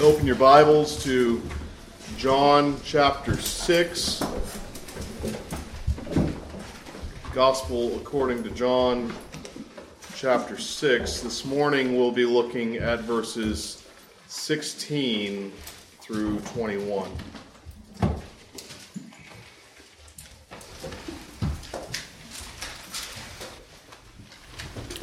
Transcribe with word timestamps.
Open 0.00 0.26
your 0.28 0.36
Bibles 0.36 1.02
to 1.02 1.42
John 2.16 2.80
chapter 2.84 3.36
6. 3.36 4.22
Gospel 7.32 7.96
according 7.96 8.44
to 8.44 8.50
John 8.50 9.12
chapter 10.14 10.56
6. 10.56 11.20
This 11.22 11.44
morning 11.44 11.96
we'll 11.96 12.12
be 12.12 12.24
looking 12.24 12.76
at 12.76 13.00
verses 13.00 13.84
16 14.28 15.50
through 16.00 16.38
21. 16.40 17.10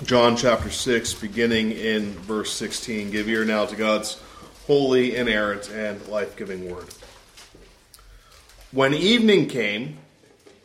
John 0.06 0.38
chapter 0.38 0.70
6, 0.70 1.16
beginning 1.16 1.72
in 1.74 2.12
verse 2.20 2.54
16. 2.54 3.12
Give 3.12 3.28
ear 3.28 3.44
now 3.44 3.66
to 3.66 3.76
God's 3.76 4.22
holy, 4.68 5.16
inerrant, 5.16 5.70
and 5.70 6.08
life 6.08 6.36
giving 6.36 6.70
word. 6.70 6.88
When 8.72 8.94
evening 8.94 9.48
came, 9.48 10.00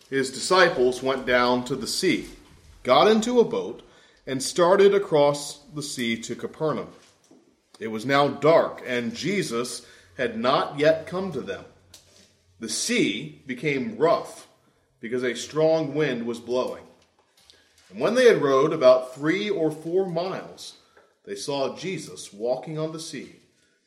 his 0.09 0.31
disciples 0.31 1.03
went 1.03 1.27
down 1.27 1.65
to 1.67 1.77
the 1.77 1.87
sea, 1.87 2.29
got 2.83 3.09
into 3.09 3.41
a 3.41 3.45
boat, 3.45 3.83
and 4.27 4.43
started 4.43 4.95
across 4.95 5.59
the 5.75 5.83
sea 5.83 6.17
to 6.23 6.35
Capernaum. 6.35 6.89
It 7.79 7.89
was 7.89 8.07
now 8.07 8.29
dark, 8.29 8.83
and 8.87 9.15
Jesus 9.15 9.87
had 10.17 10.39
not 10.39 10.79
yet 10.79 11.07
come 11.07 11.31
to 11.33 11.41
them. 11.41 11.65
The 12.59 12.69
sea 12.69 13.43
became 13.47 13.97
rough 13.97 14.49
because 15.01 15.23
a 15.23 15.35
strong 15.35 15.95
wind 15.95 16.27
was 16.27 16.41
blowing. 16.41 16.85
And 17.91 18.01
when 18.01 18.15
they 18.15 18.27
had 18.27 18.43
rowed 18.43 18.73
about 18.73 19.15
three 19.15 19.51
or 19.51 19.71
four 19.71 20.07
miles, 20.07 20.77
they 21.25 21.35
saw 21.35 21.77
Jesus 21.77 22.33
walking 22.33 22.79
on 22.79 22.93
the 22.93 23.01
sea 23.01 23.40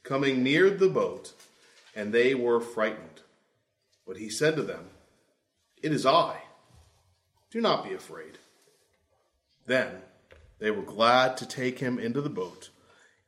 coming 0.04 0.44
near 0.44 0.70
the 0.70 0.90
boat, 0.90 1.34
and 1.96 2.14
they 2.14 2.36
were 2.36 2.60
frightened. 2.60 3.22
But 4.06 4.18
he 4.18 4.30
said 4.30 4.56
to 4.58 4.62
them, 4.62 4.86
It 5.82 5.92
is 5.92 6.06
I. 6.06 6.38
Do 7.52 7.62
not 7.62 7.84
be 7.84 7.94
afraid. 7.94 8.38
Then 9.66 9.90
they 10.60 10.72
were 10.72 10.82
glad 10.82 11.38
to 11.38 11.46
take 11.46 11.80
him 11.80 12.00
into 12.00 12.22
the 12.22 12.30
boat, 12.30 12.70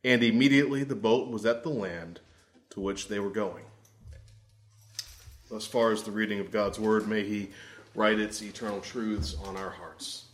and 0.03 0.23
immediately 0.23 0.83
the 0.83 0.95
boat 0.95 1.29
was 1.29 1.45
at 1.45 1.63
the 1.63 1.69
land 1.69 2.19
to 2.71 2.79
which 2.81 3.07
they 3.07 3.19
were 3.19 3.29
going. 3.29 3.63
Thus 5.49 5.65
far 5.67 5.91
as 5.91 6.03
the 6.03 6.11
reading 6.11 6.39
of 6.39 6.51
God's 6.51 6.79
word, 6.79 7.07
may 7.07 7.23
he 7.23 7.49
write 7.93 8.19
its 8.19 8.41
eternal 8.41 8.81
truths 8.81 9.35
on 9.45 9.55
our 9.55 9.69
hearts. 9.69 10.25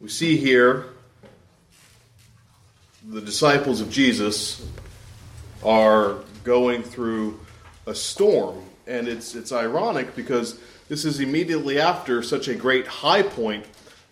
We 0.00 0.08
see 0.08 0.36
here 0.36 0.86
the 3.08 3.20
disciples 3.20 3.80
of 3.80 3.90
Jesus 3.90 4.66
are 5.64 6.18
going 6.44 6.82
through 6.82 7.38
a 7.86 7.94
storm. 7.94 8.62
And 8.86 9.08
it's, 9.08 9.34
it's 9.34 9.52
ironic 9.52 10.16
because 10.16 10.58
this 10.88 11.04
is 11.04 11.20
immediately 11.20 11.80
after 11.80 12.22
such 12.22 12.48
a 12.48 12.54
great 12.54 12.86
high 12.86 13.22
point 13.22 13.64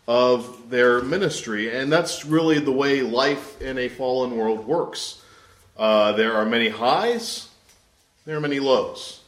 of 0.07 0.71
their 0.71 1.03
ministry. 1.03 1.77
And 1.77 1.93
that's 1.93 2.25
really 2.25 2.61
the 2.61 2.73
way 2.73 3.03
life 3.03 3.61
in 3.61 3.79
a 3.79 3.89
fallen 3.89 4.37
world 4.37 4.67
works. 4.67 5.23
Uh, 5.77 6.13
there 6.13 6.35
are 6.35 6.45
many 6.45 6.69
highs, 6.69 7.49
there 8.25 8.37
are 8.37 8.41
many 8.41 8.59
lows, 8.59 9.21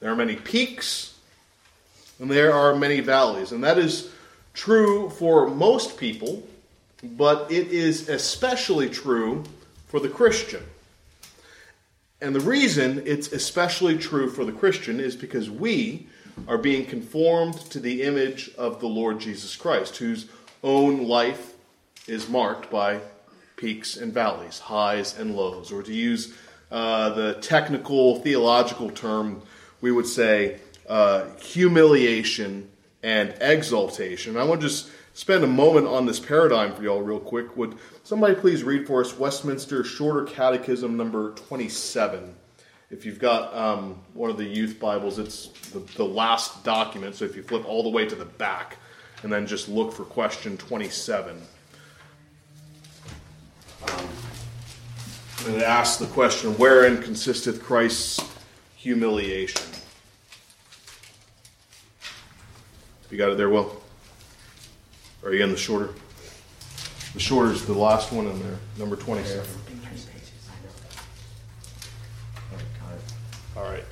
there 0.00 0.10
are 0.10 0.16
many 0.16 0.36
peaks, 0.36 1.18
and 2.20 2.30
there 2.30 2.52
are 2.52 2.74
many 2.74 3.00
valleys. 3.00 3.52
And 3.52 3.64
that 3.64 3.78
is 3.78 4.10
true 4.54 5.10
for 5.10 5.48
most 5.48 5.98
people, 5.98 6.42
but 7.02 7.50
it 7.50 7.68
is 7.68 8.08
especially 8.08 8.88
true 8.88 9.44
for 9.88 9.98
the 9.98 10.08
Christian. 10.08 10.62
And 12.20 12.34
the 12.34 12.40
reason 12.40 13.02
it's 13.06 13.32
especially 13.32 13.98
true 13.98 14.30
for 14.30 14.44
the 14.44 14.52
Christian 14.52 15.00
is 15.00 15.14
because 15.16 15.50
we 15.50 16.06
are 16.48 16.58
being 16.58 16.86
conformed 16.86 17.54
to 17.70 17.80
the 17.80 18.02
image 18.02 18.50
of 18.56 18.80
the 18.80 18.86
Lord 18.86 19.20
Jesus 19.20 19.54
Christ, 19.56 19.96
whose 19.98 20.26
own 20.62 21.06
life 21.06 21.54
is 22.06 22.28
marked 22.28 22.70
by 22.70 23.00
peaks 23.56 23.96
and 23.96 24.12
valleys, 24.12 24.58
highs 24.58 25.18
and 25.18 25.36
lows. 25.36 25.72
Or 25.72 25.82
to 25.82 25.92
use 25.92 26.34
uh, 26.70 27.10
the 27.10 27.34
technical 27.34 28.20
theological 28.20 28.90
term, 28.90 29.42
we 29.80 29.92
would 29.92 30.06
say 30.06 30.58
uh, 30.88 31.26
humiliation 31.40 32.70
and 33.02 33.34
exaltation. 33.40 34.36
I 34.36 34.44
want 34.44 34.60
to 34.62 34.68
just 34.68 34.90
spend 35.16 35.42
a 35.42 35.46
moment 35.46 35.86
on 35.86 36.04
this 36.04 36.20
paradigm 36.20 36.74
for 36.74 36.82
y'all, 36.82 37.00
real 37.00 37.18
quick. 37.18 37.56
Would 37.56 37.78
somebody 38.04 38.34
please 38.34 38.62
read 38.62 38.86
for 38.86 39.00
us 39.00 39.18
Westminster 39.18 39.82
Shorter 39.82 40.24
Catechism 40.24 40.94
number 40.94 41.30
27? 41.32 42.34
If 42.90 43.06
you've 43.06 43.18
got 43.18 43.54
um, 43.54 43.98
one 44.12 44.28
of 44.28 44.36
the 44.36 44.44
youth 44.44 44.78
Bibles, 44.78 45.18
it's 45.18 45.46
the, 45.70 45.78
the 45.96 46.04
last 46.04 46.64
document. 46.64 47.14
So 47.14 47.24
if 47.24 47.34
you 47.34 47.42
flip 47.42 47.66
all 47.66 47.82
the 47.82 47.88
way 47.88 48.04
to 48.06 48.14
the 48.14 48.26
back 48.26 48.76
and 49.22 49.32
then 49.32 49.46
just 49.46 49.70
look 49.70 49.90
for 49.90 50.04
question 50.04 50.58
27. 50.58 51.40
Um, 53.88 54.08
and 55.46 55.54
it 55.56 55.62
asks 55.62 55.96
the 55.96 56.06
question 56.08 56.52
wherein 56.58 57.02
consisteth 57.02 57.62
Christ's 57.62 58.20
humiliation? 58.76 59.62
You 63.10 63.16
got 63.16 63.30
it 63.30 63.38
there, 63.38 63.48
Will? 63.48 63.82
Are 65.26 65.34
you 65.34 65.42
in 65.42 65.50
the 65.50 65.56
shorter? 65.56 65.92
The 67.12 67.18
shorter 67.18 67.50
is 67.50 67.66
the 67.66 67.72
last 67.72 68.12
one 68.12 68.28
in 68.28 68.40
there, 68.44 68.58
number 68.78 68.94
27. 68.94 69.44
All 73.56 73.64
right. 73.64 73.82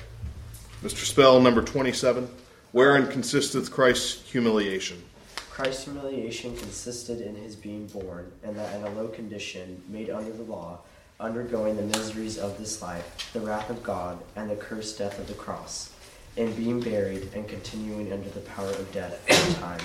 Mr. 0.81 1.03
Spell, 1.03 1.41
number 1.41 1.61
27. 1.61 2.29
Wherein 2.71 3.07
consisteth 3.07 3.69
Christ's 3.69 4.21
humiliation? 4.31 5.03
Christ's 5.49 5.83
humiliation 5.83 6.55
consisted 6.55 7.19
in 7.19 7.35
his 7.35 7.57
being 7.57 7.87
born, 7.87 8.31
and 8.41 8.55
that 8.55 8.73
in 8.73 8.85
a 8.85 8.89
low 8.91 9.09
condition, 9.09 9.83
made 9.89 10.09
under 10.09 10.31
the 10.31 10.43
law, 10.43 10.79
undergoing 11.19 11.75
the 11.75 11.97
miseries 11.97 12.37
of 12.37 12.57
this 12.57 12.81
life, 12.81 13.29
the 13.33 13.41
wrath 13.41 13.69
of 13.69 13.83
God, 13.83 14.19
and 14.37 14.49
the 14.49 14.55
cursed 14.55 14.99
death 14.99 15.19
of 15.19 15.27
the 15.27 15.33
cross, 15.33 15.93
in 16.37 16.53
being 16.53 16.79
buried 16.79 17.27
and 17.35 17.45
continuing 17.45 18.13
under 18.13 18.29
the 18.29 18.39
power 18.39 18.69
of 18.69 18.89
death 18.93 19.19
for 19.27 19.59
time 19.59 19.81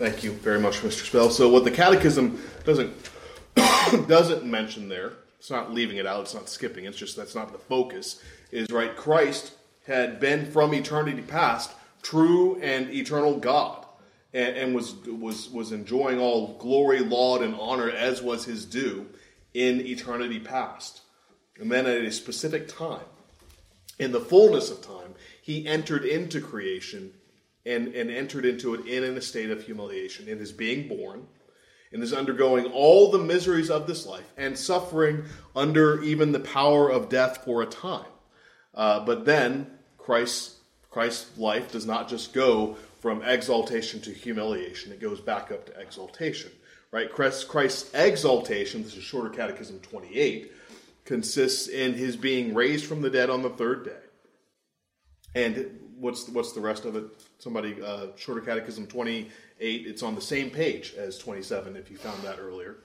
Thank 0.00 0.24
you 0.24 0.32
very 0.32 0.58
much, 0.58 0.80
Mr. 0.80 1.04
Spell. 1.04 1.28
So, 1.28 1.50
what 1.50 1.64
the 1.64 1.70
Catechism 1.70 2.42
doesn't 2.64 3.10
doesn't 4.08 4.46
mention 4.46 4.88
there, 4.88 5.12
it's 5.38 5.50
not 5.50 5.74
leaving 5.74 5.98
it 5.98 6.06
out, 6.06 6.22
it's 6.22 6.32
not 6.32 6.48
skipping. 6.48 6.86
It's 6.86 6.96
just 6.96 7.18
that's 7.18 7.34
not 7.34 7.52
the 7.52 7.58
focus. 7.58 8.22
Is 8.50 8.70
right. 8.70 8.96
Christ 8.96 9.52
had 9.86 10.18
been 10.18 10.50
from 10.50 10.72
eternity 10.72 11.20
past 11.20 11.72
true 12.00 12.58
and 12.62 12.88
eternal 12.88 13.36
God, 13.36 13.84
and, 14.32 14.56
and 14.56 14.74
was 14.74 14.94
was 15.04 15.50
was 15.50 15.70
enjoying 15.70 16.18
all 16.18 16.56
glory, 16.56 17.00
laud, 17.00 17.42
and 17.42 17.54
honor 17.56 17.90
as 17.90 18.22
was 18.22 18.46
his 18.46 18.64
due 18.64 19.06
in 19.52 19.82
eternity 19.82 20.40
past. 20.40 21.02
And 21.58 21.70
then 21.70 21.84
at 21.84 22.00
a 22.00 22.10
specific 22.10 22.68
time, 22.68 23.04
in 23.98 24.12
the 24.12 24.20
fullness 24.20 24.70
of 24.70 24.80
time, 24.80 25.14
he 25.42 25.66
entered 25.66 26.06
into 26.06 26.40
creation 26.40 27.12
and, 27.66 27.88
and 27.94 28.10
entered 28.10 28.44
into 28.44 28.74
it 28.74 28.86
in 28.86 29.04
in 29.04 29.16
a 29.16 29.20
state 29.20 29.50
of 29.50 29.62
humiliation, 29.64 30.28
in 30.28 30.38
his 30.38 30.52
being 30.52 30.88
born, 30.88 31.26
in 31.92 32.00
his 32.00 32.12
undergoing 32.12 32.66
all 32.66 33.10
the 33.10 33.18
miseries 33.18 33.70
of 33.70 33.86
this 33.86 34.06
life, 34.06 34.32
and 34.36 34.56
suffering 34.56 35.24
under 35.54 36.02
even 36.02 36.32
the 36.32 36.40
power 36.40 36.88
of 36.90 37.08
death 37.08 37.44
for 37.44 37.62
a 37.62 37.66
time. 37.66 38.06
Uh, 38.74 39.04
but 39.04 39.24
then 39.24 39.66
Christ's, 39.98 40.56
Christ's 40.90 41.36
life 41.38 41.72
does 41.72 41.86
not 41.86 42.08
just 42.08 42.32
go 42.32 42.76
from 43.00 43.22
exaltation 43.22 44.00
to 44.02 44.12
humiliation, 44.12 44.92
it 44.92 45.00
goes 45.00 45.20
back 45.20 45.50
up 45.50 45.66
to 45.66 45.80
exaltation. 45.80 46.50
Right? 46.92 47.10
Christ, 47.12 47.46
Christ's 47.46 47.94
exaltation, 47.94 48.82
this 48.82 48.96
is 48.96 49.04
Shorter 49.04 49.28
Catechism 49.28 49.78
28, 49.78 50.52
consists 51.04 51.68
in 51.68 51.94
his 51.94 52.16
being 52.16 52.52
raised 52.52 52.84
from 52.84 53.00
the 53.00 53.10
dead 53.10 53.30
on 53.30 53.42
the 53.42 53.50
third 53.50 53.84
day. 53.84 53.92
And 55.34 55.78
what's 56.00 56.28
what's 56.28 56.52
the 56.52 56.60
rest 56.60 56.84
of 56.84 56.96
it? 56.96 57.04
Somebody 57.38 57.76
uh, 57.82 58.06
shorter 58.16 58.40
catechism 58.40 58.86
twenty 58.86 59.30
eight. 59.60 59.86
It's 59.86 60.02
on 60.02 60.14
the 60.14 60.20
same 60.20 60.50
page 60.50 60.94
as 60.96 61.18
twenty 61.18 61.42
seven. 61.42 61.76
If 61.76 61.90
you 61.90 61.96
found 61.96 62.22
that 62.22 62.38
earlier. 62.40 62.76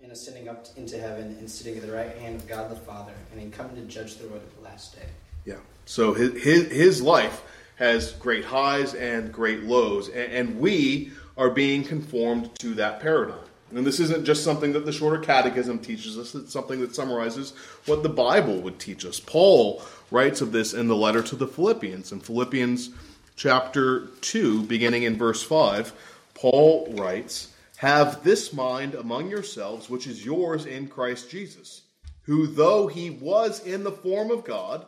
In 0.00 0.10
ascending 0.10 0.48
up 0.48 0.66
into 0.76 0.98
heaven 0.98 1.36
and 1.38 1.48
sitting 1.48 1.76
at 1.76 1.86
the 1.86 1.92
right 1.92 2.16
hand 2.18 2.34
of 2.34 2.48
God 2.48 2.70
the 2.70 2.76
Father, 2.76 3.12
and 3.30 3.40
in 3.40 3.52
coming 3.52 3.76
to 3.76 3.82
judge 3.82 4.16
the 4.16 4.26
world 4.26 4.42
at 4.42 4.56
the 4.56 4.64
last 4.64 4.96
day. 4.96 5.06
Yeah. 5.44 5.58
So 5.84 6.12
his 6.12 6.42
his, 6.42 6.72
his 6.72 7.02
life 7.02 7.42
has 7.76 8.12
great 8.12 8.44
highs 8.44 8.94
and 8.94 9.32
great 9.32 9.62
lows, 9.62 10.08
and, 10.08 10.32
and 10.32 10.58
we 10.58 11.12
are 11.36 11.50
being 11.50 11.84
conformed 11.84 12.54
to 12.58 12.74
that 12.74 13.00
paradigm. 13.00 13.38
And 13.74 13.86
this 13.86 14.00
isn't 14.00 14.24
just 14.24 14.44
something 14.44 14.72
that 14.72 14.84
the 14.84 14.92
shorter 14.92 15.18
catechism 15.18 15.78
teaches 15.78 16.18
us, 16.18 16.34
it's 16.34 16.52
something 16.52 16.80
that 16.80 16.94
summarizes 16.94 17.54
what 17.86 18.02
the 18.02 18.08
Bible 18.08 18.60
would 18.60 18.78
teach 18.78 19.06
us. 19.06 19.18
Paul 19.18 19.82
writes 20.10 20.40
of 20.40 20.52
this 20.52 20.74
in 20.74 20.88
the 20.88 20.96
letter 20.96 21.22
to 21.22 21.36
the 21.36 21.46
Philippians. 21.46 22.12
In 22.12 22.20
Philippians 22.20 22.90
chapter 23.36 24.08
2, 24.20 24.64
beginning 24.64 25.04
in 25.04 25.16
verse 25.16 25.42
5, 25.42 25.92
Paul 26.34 26.92
writes, 26.96 27.52
Have 27.78 28.22
this 28.22 28.52
mind 28.52 28.94
among 28.94 29.30
yourselves, 29.30 29.88
which 29.88 30.06
is 30.06 30.24
yours 30.24 30.66
in 30.66 30.88
Christ 30.88 31.30
Jesus, 31.30 31.82
who, 32.22 32.46
though 32.46 32.88
he 32.88 33.10
was 33.10 33.64
in 33.66 33.84
the 33.84 33.92
form 33.92 34.30
of 34.30 34.44
God, 34.44 34.84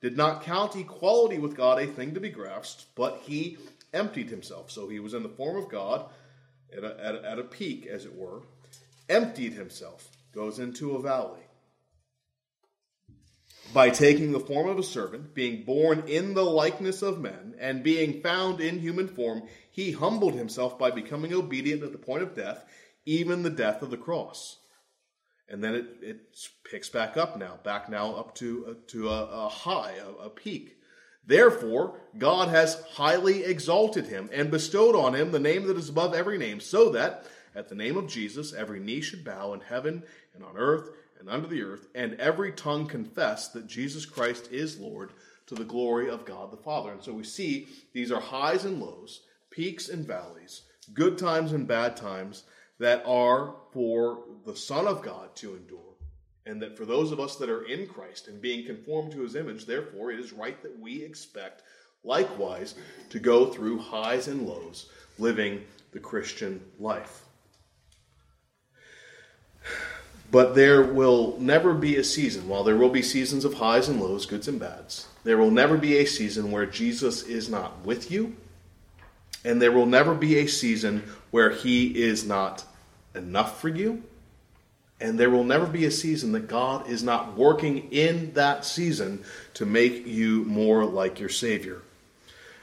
did 0.00 0.16
not 0.16 0.42
count 0.42 0.76
equality 0.76 1.38
with 1.38 1.56
God 1.56 1.80
a 1.80 1.86
thing 1.86 2.14
to 2.14 2.20
be 2.20 2.30
grasped, 2.30 2.86
but 2.94 3.22
he 3.22 3.58
emptied 3.92 4.28
himself. 4.28 4.70
So 4.70 4.88
he 4.88 5.00
was 5.00 5.14
in 5.14 5.22
the 5.22 5.28
form 5.28 5.56
of 5.56 5.70
God 5.70 6.06
at 6.76 6.84
a, 6.84 7.04
at 7.04 7.14
a, 7.14 7.30
at 7.30 7.38
a 7.38 7.44
peak, 7.44 7.86
as 7.86 8.04
it 8.04 8.14
were, 8.14 8.42
emptied 9.08 9.52
himself, 9.52 10.08
goes 10.32 10.58
into 10.58 10.96
a 10.96 11.02
valley. 11.02 11.40
By 13.72 13.90
taking 13.90 14.32
the 14.32 14.40
form 14.40 14.68
of 14.68 14.78
a 14.78 14.82
servant, 14.82 15.34
being 15.34 15.64
born 15.64 16.04
in 16.06 16.34
the 16.34 16.44
likeness 16.44 17.02
of 17.02 17.20
men, 17.20 17.54
and 17.58 17.82
being 17.82 18.20
found 18.20 18.60
in 18.60 18.78
human 18.78 19.08
form, 19.08 19.42
he 19.70 19.92
humbled 19.92 20.34
himself 20.34 20.78
by 20.78 20.90
becoming 20.90 21.32
obedient 21.32 21.82
at 21.82 21.92
the 21.92 21.98
point 21.98 22.22
of 22.22 22.34
death, 22.34 22.64
even 23.04 23.42
the 23.42 23.50
death 23.50 23.82
of 23.82 23.90
the 23.90 23.96
cross. 23.96 24.58
And 25.48 25.62
then 25.62 25.74
it, 25.74 25.86
it 26.02 26.20
picks 26.70 26.88
back 26.88 27.16
up 27.16 27.38
now, 27.38 27.58
back 27.64 27.88
now 27.88 28.14
up 28.14 28.34
to, 28.36 28.66
uh, 28.66 28.74
to 28.88 29.08
a, 29.08 29.46
a 29.46 29.48
high, 29.48 29.94
a, 29.96 30.26
a 30.26 30.30
peak. 30.30 30.76
Therefore, 31.26 31.98
God 32.18 32.48
has 32.48 32.82
highly 32.92 33.44
exalted 33.44 34.06
him 34.06 34.28
and 34.32 34.50
bestowed 34.50 34.94
on 34.94 35.14
him 35.14 35.32
the 35.32 35.38
name 35.38 35.66
that 35.66 35.78
is 35.78 35.88
above 35.88 36.14
every 36.14 36.38
name, 36.38 36.60
so 36.60 36.90
that 36.90 37.24
at 37.54 37.68
the 37.68 37.74
name 37.74 37.96
of 37.96 38.08
Jesus 38.08 38.52
every 38.52 38.80
knee 38.80 39.00
should 39.00 39.24
bow 39.24 39.52
in 39.54 39.60
heaven 39.60 40.02
and 40.34 40.44
on 40.44 40.56
earth 40.56 40.90
and 41.18 41.30
under 41.30 41.48
the 41.48 41.62
earth, 41.62 41.86
and 41.94 42.14
every 42.20 42.52
tongue 42.52 42.86
confess 42.86 43.48
that 43.48 43.66
Jesus 43.66 44.04
Christ 44.04 44.52
is 44.52 44.78
Lord 44.78 45.12
to 45.46 45.54
the 45.54 45.64
glory 45.64 46.10
of 46.10 46.26
God 46.26 46.50
the 46.50 46.56
Father. 46.56 46.92
And 46.92 47.02
so 47.02 47.12
we 47.12 47.24
see 47.24 47.68
these 47.92 48.12
are 48.12 48.20
highs 48.20 48.64
and 48.64 48.80
lows, 48.80 49.22
peaks 49.50 49.88
and 49.88 50.06
valleys, 50.06 50.62
good 50.92 51.16
times 51.16 51.52
and 51.52 51.66
bad 51.66 51.96
times 51.96 52.44
that 52.78 53.02
are 53.06 53.54
for 53.72 54.24
the 54.44 54.56
Son 54.56 54.86
of 54.86 55.02
God 55.02 55.34
to 55.36 55.56
endure 55.56 55.83
and 56.46 56.60
that 56.60 56.76
for 56.76 56.84
those 56.84 57.10
of 57.10 57.20
us 57.20 57.36
that 57.36 57.48
are 57.48 57.62
in 57.62 57.86
Christ 57.86 58.28
and 58.28 58.40
being 58.40 58.66
conformed 58.66 59.12
to 59.12 59.22
his 59.22 59.34
image, 59.34 59.64
therefore, 59.64 60.12
it 60.12 60.20
is 60.20 60.32
right 60.32 60.60
that 60.62 60.78
we 60.78 61.02
expect 61.02 61.62
likewise 62.02 62.74
to 63.10 63.18
go 63.18 63.46
through 63.46 63.78
highs 63.78 64.28
and 64.28 64.46
lows, 64.46 64.90
living 65.18 65.64
the 65.92 66.00
Christian 66.00 66.60
life. 66.78 67.22
But 70.30 70.54
there 70.54 70.82
will 70.82 71.36
never 71.38 71.72
be 71.72 71.96
a 71.96 72.04
season, 72.04 72.48
while 72.48 72.64
there 72.64 72.76
will 72.76 72.90
be 72.90 73.02
seasons 73.02 73.44
of 73.44 73.54
highs 73.54 73.88
and 73.88 74.00
lows, 74.00 74.26
goods 74.26 74.48
and 74.48 74.60
bads, 74.60 75.06
there 75.22 75.38
will 75.38 75.50
never 75.50 75.78
be 75.78 75.96
a 75.98 76.04
season 76.04 76.50
where 76.50 76.66
Jesus 76.66 77.22
is 77.22 77.48
not 77.48 77.84
with 77.84 78.10
you, 78.10 78.36
and 79.44 79.62
there 79.62 79.72
will 79.72 79.86
never 79.86 80.14
be 80.14 80.38
a 80.38 80.46
season 80.46 81.04
where 81.30 81.50
he 81.50 82.02
is 82.02 82.26
not 82.26 82.64
enough 83.14 83.60
for 83.60 83.68
you 83.68 84.02
and 85.04 85.20
there 85.20 85.28
will 85.28 85.44
never 85.44 85.66
be 85.66 85.84
a 85.84 85.90
season 85.90 86.32
that 86.32 86.48
God 86.48 86.88
is 86.88 87.02
not 87.02 87.36
working 87.36 87.92
in 87.92 88.32
that 88.32 88.64
season 88.64 89.22
to 89.52 89.66
make 89.66 90.06
you 90.06 90.44
more 90.44 90.86
like 90.86 91.20
your 91.20 91.28
Savior. 91.28 91.82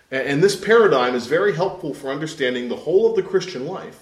And 0.09 0.41
this 0.41 0.55
paradigm 0.55 1.13
is 1.13 1.27
very 1.27 1.53
helpful 1.53 1.93
for 1.93 2.09
understanding 2.09 2.67
the 2.67 2.75
whole 2.75 3.07
of 3.07 3.15
the 3.15 3.21
Christian 3.21 3.67
life, 3.67 3.99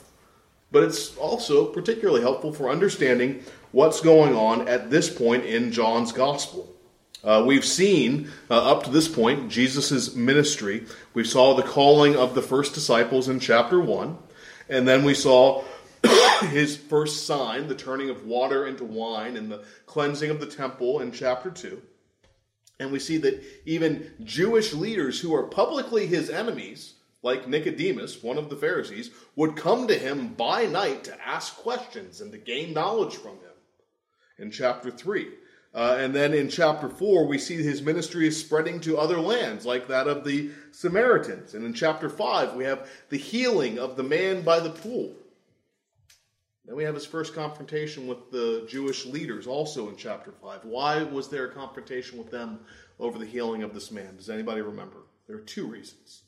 but 0.72 0.84
it's 0.84 1.18
also 1.18 1.66
particularly 1.66 2.22
helpful 2.22 2.54
for 2.54 2.70
understanding 2.70 3.44
what's 3.74 4.00
going 4.00 4.34
on 4.34 4.70
at 4.70 4.90
this 4.90 5.10
point 5.14 5.44
in 5.44 5.74
John's 5.74 6.14
Gospel. 6.14 6.74
Uh, 7.22 7.44
we've 7.46 7.66
seen 7.66 8.32
uh, 8.50 8.72
up 8.72 8.84
to 8.84 8.90
this 8.90 9.10
point 9.10 9.52
Jesus' 9.52 10.16
ministry. 10.16 10.86
We 11.14 11.26
saw 11.26 11.56
the 11.56 11.64
calling 11.64 12.16
of 12.16 12.36
the 12.36 12.42
first 12.42 12.74
disciples 12.74 13.28
in 13.28 13.42
chapter 13.42 13.82
1, 13.82 14.18
and 14.70 14.88
then 14.88 15.04
we 15.04 15.14
saw 15.14 15.66
his 16.48 16.78
first 16.78 17.26
sign, 17.26 17.68
the 17.68 17.76
turning 17.76 18.10
of 18.10 18.26
water 18.26 18.68
into 18.68 18.84
wine 18.84 19.38
and 19.38 19.52
the 19.52 19.64
cleansing 19.86 20.30
of 20.30 20.40
the 20.40 20.46
temple 20.46 21.00
in 21.00 21.12
chapter 21.12 21.50
2. 21.50 21.82
And 22.80 22.92
we 22.92 23.00
see 23.00 23.18
that 23.18 23.44
even 23.66 24.12
Jewish 24.24 24.74
leaders 24.74 25.20
who 25.20 25.36
are 25.36 25.44
publicly 25.44 26.08
his 26.08 26.30
enemies, 26.30 26.94
like 27.22 27.48
Nicodemus, 27.48 28.24
one 28.24 28.38
of 28.38 28.50
the 28.50 28.56
Pharisees, 28.56 29.12
would 29.36 29.58
come 29.58 29.88
to 29.88 29.96
him 29.98 30.30
by 30.30 30.66
night 30.66 31.04
to 31.06 31.28
ask 31.28 31.58
questions 31.58 32.22
and 32.22 32.32
to 32.32 32.38
gain 32.38 32.74
knowledge 32.74 33.16
from 33.16 33.34
him 33.34 33.50
in 34.38 34.52
chapter 34.52 34.90
3. 34.90 35.28
Uh, 35.76 35.98
and 36.00 36.16
then 36.16 36.34
in 36.34 36.50
chapter 36.50 36.90
4, 36.90 37.28
we 37.28 37.38
see 37.38 37.62
his 37.62 37.82
ministry 37.82 38.28
is 38.28 38.40
spreading 38.40 38.80
to 38.80 38.98
other 38.98 39.20
lands, 39.20 39.66
like 39.66 39.88
that 39.88 40.08
of 40.08 40.24
the 40.24 40.50
Samaritans. 40.72 41.54
And 41.54 41.66
in 41.66 41.74
chapter 41.74 42.10
5, 42.10 42.56
we 42.56 42.64
have 42.64 42.90
the 43.10 43.18
healing 43.18 43.78
of 43.78 43.96
the 43.96 44.04
man 44.04 44.42
by 44.42 44.60
the 44.60 44.72
pool. 44.72 45.14
Then 46.70 46.78
we 46.78 46.84
have 46.84 46.94
his 46.94 47.06
first 47.08 47.34
confrontation 47.34 48.06
with 48.06 48.30
the 48.30 48.64
Jewish 48.70 49.08
leaders, 49.08 49.48
also 49.48 49.90
in 49.90 49.96
chapter 49.96 50.32
5. 50.32 50.66
Why 50.66 51.02
was 51.02 51.28
there 51.28 51.46
a 51.46 51.52
confrontation 51.52 52.20
with 52.20 52.30
them 52.30 52.60
over 53.00 53.18
the 53.18 53.26
healing 53.26 53.64
of 53.64 53.74
this 53.74 53.90
man? 53.90 54.16
Does 54.18 54.30
anybody 54.30 54.62
remember? 54.62 54.98
There 55.26 55.36
are 55.38 55.42
two 55.42 55.66
reasons. 55.66 56.22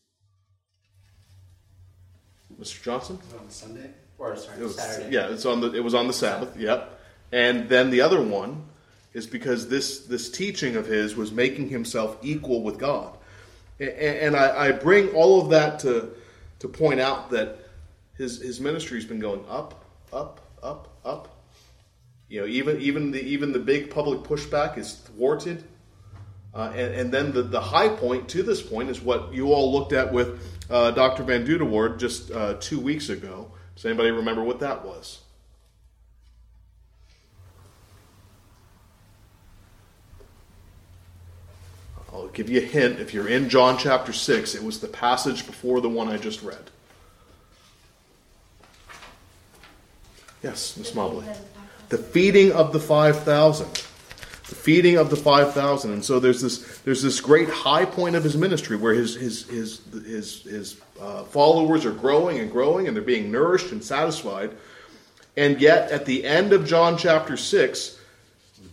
Mr. 2.59 2.81
Johnson? 2.81 3.19
On 3.39 3.51
Sunday? 3.51 3.91
Or, 4.17 4.35
sorry, 4.35 4.63
was, 4.63 4.77
Saturday. 4.77 5.13
Yeah, 5.13 5.29
it's 5.29 5.45
on 5.45 5.61
the, 5.61 5.75
it 5.75 5.83
was 5.83 5.93
on 5.93 6.07
the 6.07 6.13
Sabbath, 6.13 6.57
yep. 6.57 6.99
And 7.31 7.69
then 7.69 7.91
the 7.91 8.01
other 8.01 8.19
one 8.19 8.65
is 9.13 9.27
because 9.27 9.69
this, 9.69 10.07
this 10.07 10.31
teaching 10.31 10.75
of 10.75 10.87
his 10.87 11.15
was 11.15 11.31
making 11.31 11.69
himself 11.69 12.17
equal 12.23 12.63
with 12.63 12.79
God. 12.79 13.15
And, 13.79 13.89
and 13.89 14.35
I, 14.35 14.69
I 14.69 14.71
bring 14.71 15.09
all 15.09 15.39
of 15.39 15.51
that 15.51 15.77
to, 15.81 16.09
to 16.57 16.67
point 16.67 16.99
out 16.99 17.29
that 17.29 17.59
his, 18.17 18.41
his 18.41 18.59
ministry 18.59 18.97
has 18.97 19.05
been 19.05 19.19
going 19.19 19.45
up 19.47 19.77
up, 20.11 20.41
up, 20.61 20.89
up. 21.03 21.37
You 22.29 22.41
know, 22.41 22.47
even 22.47 22.79
even 22.79 23.11
the 23.11 23.21
even 23.21 23.51
the 23.51 23.59
big 23.59 23.89
public 23.89 24.19
pushback 24.19 24.77
is 24.77 24.93
thwarted. 24.93 25.63
Uh, 26.53 26.71
and, 26.75 26.93
and, 26.93 27.13
then 27.13 27.31
the, 27.31 27.43
the 27.43 27.61
high 27.61 27.87
point 27.87 28.27
to 28.27 28.43
this 28.43 28.61
point 28.61 28.89
is 28.89 28.99
what 28.99 29.33
you 29.33 29.53
all 29.53 29.71
looked 29.71 29.93
at 29.93 30.11
with 30.11 30.45
uh, 30.69 30.91
Dr. 30.91 31.23
VanDoodewaard 31.23 31.97
just 31.97 32.29
uh, 32.29 32.55
two 32.59 32.77
weeks 32.77 33.07
ago. 33.07 33.49
Does 33.73 33.85
anybody 33.85 34.11
remember 34.11 34.43
what 34.43 34.59
that 34.59 34.83
was? 34.83 35.21
I'll 42.11 42.27
give 42.27 42.49
you 42.49 42.59
a 42.59 42.65
hint. 42.65 42.99
If 42.99 43.13
you're 43.13 43.29
in 43.29 43.47
John 43.47 43.77
chapter 43.77 44.11
6, 44.11 44.53
it 44.53 44.61
was 44.61 44.81
the 44.81 44.87
passage 44.87 45.47
before 45.47 45.79
the 45.79 45.87
one 45.87 46.09
I 46.09 46.17
just 46.17 46.43
read. 46.43 46.69
Yes, 50.43 50.75
Miss 50.77 50.95
Mobley. 50.95 51.25
The 51.89 51.97
feeding 51.97 52.51
of 52.51 52.73
the 52.73 52.79
5,000. 52.79 53.67
The 53.73 54.55
feeding 54.55 54.97
of 54.97 55.09
the 55.09 55.15
5,000. 55.15 55.91
And 55.93 56.03
so 56.03 56.19
there's 56.19 56.41
this, 56.41 56.79
there's 56.79 57.01
this 57.01 57.21
great 57.21 57.49
high 57.49 57.85
point 57.85 58.15
of 58.15 58.23
his 58.23 58.35
ministry 58.35 58.75
where 58.75 58.93
his, 58.93 59.15
his, 59.15 59.47
his, 59.47 59.81
his, 60.05 60.41
his 60.43 60.81
uh, 60.99 61.23
followers 61.25 61.85
are 61.85 61.91
growing 61.91 62.39
and 62.39 62.51
growing 62.51 62.87
and 62.87 62.95
they're 62.95 63.03
being 63.03 63.31
nourished 63.31 63.71
and 63.71 63.83
satisfied. 63.83 64.51
And 65.37 65.61
yet, 65.61 65.91
at 65.91 66.05
the 66.05 66.25
end 66.25 66.53
of 66.53 66.65
John 66.65 66.97
chapter 66.97 67.37
6, 67.37 67.99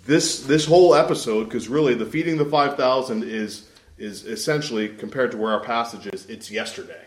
this, 0.06 0.44
this 0.44 0.64
whole 0.64 0.94
episode, 0.94 1.44
because 1.44 1.68
really 1.68 1.94
the 1.94 2.06
feeding 2.06 2.38
the 2.38 2.44
5,000 2.44 3.22
is, 3.22 3.68
is 3.98 4.24
essentially, 4.24 4.88
compared 4.88 5.32
to 5.32 5.36
where 5.36 5.52
our 5.52 5.60
passage 5.60 6.06
is, 6.06 6.26
it's 6.26 6.50
yesterday. 6.50 7.04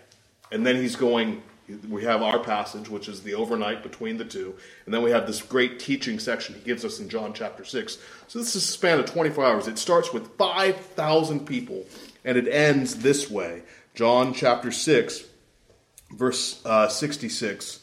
And 0.51 0.65
then 0.65 0.75
he's 0.75 0.95
going 0.95 1.41
we 1.89 2.03
have 2.03 2.21
our 2.21 2.39
passage, 2.39 2.89
which 2.89 3.07
is 3.07 3.21
the 3.21 3.33
overnight 3.33 3.83
between 3.83 4.17
the 4.17 4.25
two, 4.25 4.55
and 4.85 4.93
then 4.93 5.01
we 5.01 5.11
have 5.11 5.27
this 5.27 5.41
great 5.41 5.79
teaching 5.79 6.19
section 6.19 6.55
he 6.55 6.61
gives 6.61 6.85
us 6.85 6.99
in 6.99 7.09
John 7.09 7.33
chapter 7.33 7.63
6. 7.63 7.97
So 8.27 8.39
this 8.39 8.55
is 8.55 8.63
a 8.63 8.67
span 8.67 8.99
of 8.99 9.05
24 9.05 9.45
hours. 9.45 9.67
It 9.67 9.77
starts 9.77 10.13
with 10.13 10.35
5,000 10.37 11.45
people, 11.45 11.85
and 12.23 12.37
it 12.37 12.47
ends 12.47 12.95
this 12.97 13.29
way 13.29 13.63
John 13.93 14.33
chapter 14.33 14.71
6, 14.71 15.23
verse 16.11 16.61
uh, 16.65 16.87
66. 16.87 17.79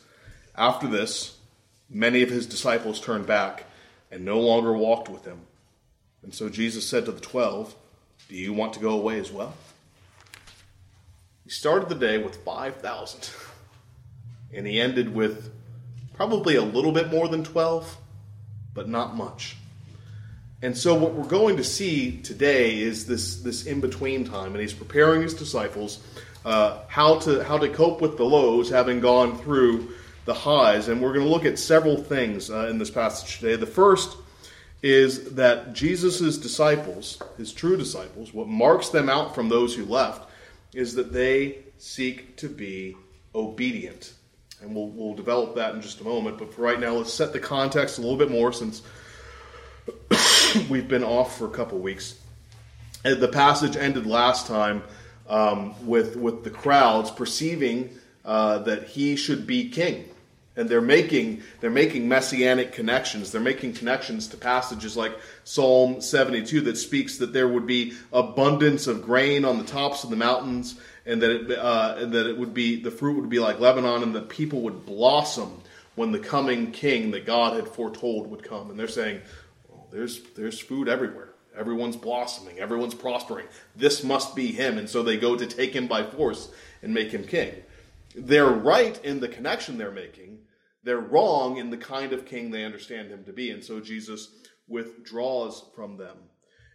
After 0.57 0.89
this, 0.89 1.37
many 1.89 2.23
of 2.23 2.31
his 2.31 2.47
disciples 2.47 3.01
turned 3.01 3.27
back 3.27 3.65
and 4.11 4.25
no 4.25 4.41
longer 4.41 4.73
walked 4.73 5.09
with 5.09 5.25
him. 5.25 5.41
And 6.23 6.35
so 6.35 6.49
Jesus 6.49 6.87
said 6.87 7.05
to 7.05 7.13
the 7.13 7.21
twelve, 7.21 7.75
Do 8.29 8.35
you 8.35 8.53
want 8.53 8.73
to 8.75 8.81
go 8.81 8.91
away 8.91 9.19
as 9.21 9.31
well? 9.31 9.55
He 11.45 11.51
started 11.51 11.89
the 11.89 11.95
day 11.95 12.19
with 12.19 12.37
5,000. 12.45 13.31
and 14.53 14.67
he 14.67 14.81
ended 14.81 15.15
with 15.15 15.53
probably 16.15 16.57
a 16.57 16.63
little 16.63 16.93
bit 16.93 17.11
more 17.11 17.29
than 17.29 17.45
12, 17.45 17.97
but 18.75 18.89
not 18.89 19.17
much. 19.17 19.57
And 20.61 20.77
so 20.77 20.95
what 20.95 21.15
we're 21.15 21.29
going 21.29 21.57
to 21.59 21.65
see 21.65 22.21
today 22.21 22.81
is 22.81 23.07
this, 23.07 23.37
this 23.37 23.67
in-between 23.67 24.25
time, 24.25 24.53
and 24.53 24.61
he's 24.61 24.73
preparing 24.73 25.23
his 25.23 25.35
disciples 25.35 26.01
uh, 26.45 26.81
how, 26.89 27.21
to, 27.21 27.45
how 27.45 27.59
to 27.59 27.69
cope 27.69 28.01
with 28.01 28.17
the 28.17 28.25
lows, 28.25 28.69
having 28.69 29.01
gone 29.01 29.39
through 29.39 29.93
the 30.25 30.35
highs. 30.35 30.89
And 30.89 31.01
we're 31.01 31.13
going 31.13 31.25
to 31.25 31.31
look 31.31 31.45
at 31.45 31.59
several 31.59 31.97
things 32.03 32.51
uh, 32.51 32.67
in 32.67 32.79
this 32.79 32.91
passage 32.91 33.39
today. 33.39 33.55
The 33.55 33.67
first 33.67 34.17
is 34.83 35.35
that 35.35 35.73
Jesus' 35.75 36.39
disciples, 36.39 37.23
his 37.37 37.53
true 37.53 37.77
disciples, 37.77 38.35
what 38.35 38.49
marks 38.49 38.89
them 38.89 39.09
out 39.09 39.35
from 39.35 39.49
those 39.49 39.77
who 39.77 39.85
left, 39.85 40.29
is 40.75 40.95
that 40.95 41.13
they 41.13 41.59
seek 41.79 42.37
to 42.37 42.49
be 42.49 42.97
obedient 43.35 44.15
and 44.61 44.75
we'll, 44.75 44.89
we'll 44.89 45.15
develop 45.15 45.55
that 45.57 45.75
in 45.75 45.81
just 45.81 46.01
a 46.01 46.05
moment. 46.05 46.39
But 46.39 46.53
for 46.53 46.63
right 46.63 46.81
now, 46.81 46.95
let's 46.95 47.13
set 47.13 47.33
the 47.33 47.41
context 47.41 47.99
a 47.99 48.01
little 48.01 48.17
bit 48.17 48.31
more 48.31 48.53
since 48.53 48.83
we've 50.69 50.89
been 50.89 51.05
off 51.05 51.39
for 51.39 51.47
a 51.47 51.51
couple 51.51 51.79
weeks. 51.79 52.19
And 53.05 53.21
the 53.21 53.29
passage 53.29 53.77
ended 53.77 54.07
last 54.07 54.47
time 54.47 54.83
um, 55.29 55.87
with 55.87 56.17
with 56.17 56.43
the 56.43 56.51
crowds 56.51 57.11
perceiving 57.11 57.91
uh, 58.25 58.59
that 58.59 58.89
he 58.89 59.15
should 59.15 59.47
be 59.47 59.69
king, 59.69 60.09
and 60.57 60.69
they're 60.69 60.81
making 60.81 61.43
they're 61.61 61.71
making 61.71 62.09
messianic 62.09 62.73
connections. 62.73 63.31
They're 63.31 63.41
making 63.41 63.75
connections 63.75 64.27
to 64.29 64.37
passages 64.37 64.97
like 64.97 65.13
Psalm 65.45 66.01
72 66.01 66.63
that 66.63 66.77
speaks 66.77 67.19
that 67.19 67.33
there 67.33 67.49
would 67.49 67.67
be 67.67 67.93
abundance 68.13 68.87
of 68.87 69.03
grain 69.03 69.45
on 69.45 69.59
the 69.59 69.65
tops 69.65 70.03
of 70.03 70.11
the 70.11 70.17
mountains, 70.17 70.81
and 71.09 71.23
that 71.23 71.31
it, 71.31 71.59
uh, 71.59 71.97
and 71.99 72.13
that 72.13 72.27
it 72.27 72.39
would 72.39 72.53
be 72.53 72.81
the 72.81 72.91
fruit 72.91 73.19
would 73.19 73.31
be 73.31 73.41
like 73.41 73.59
Lebanon, 73.59 74.03
and 74.03 74.15
the 74.15 74.21
people 74.21 74.61
would 74.61 74.85
blossom 74.85 75.63
when 75.95 76.13
the 76.13 76.19
coming 76.19 76.71
king 76.71 77.11
that 77.13 77.27
God 77.27 77.57
had 77.57 77.67
foretold 77.67 78.31
would 78.31 78.45
come. 78.45 78.71
And 78.71 78.79
they're 78.79 78.87
saying, 78.87 79.23
well, 79.69 79.89
there's 79.91 80.21
there's 80.37 80.61
food 80.61 80.87
everywhere. 80.87 81.31
Everyone's 81.57 81.97
blossoming, 81.97 82.61
everyone's 82.61 82.95
prospering. 82.95 83.47
This 83.75 84.05
must 84.05 84.37
be 84.37 84.53
him. 84.53 84.79
And 84.79 84.89
so 84.89 85.03
they 85.03 85.17
go 85.17 85.35
to 85.35 85.47
take 85.47 85.75
him 85.75 85.89
by 85.89 86.05
force 86.05 86.51
and 86.83 86.95
make 86.95 87.11
him 87.11 87.25
king. 87.25 87.53
They're 88.15 88.47
right 88.47 89.03
in 89.03 89.19
the 89.19 89.29
connection 89.29 89.79
they're 89.79 89.91
making. 89.91 90.39
They're 90.85 90.99
wrong 90.99 91.57
in 91.57 91.71
the 91.71 91.77
kind 91.77 92.13
of 92.13 92.27
king 92.27 92.51
they 92.51 92.65
understand 92.65 93.11
him 93.11 93.25
to 93.25 93.33
be. 93.33 93.51
And 93.51 93.65
so 93.65 93.81
Jesus 93.81 94.29
withdraws 94.69 95.65
from 95.75 95.97
them. 95.97 96.17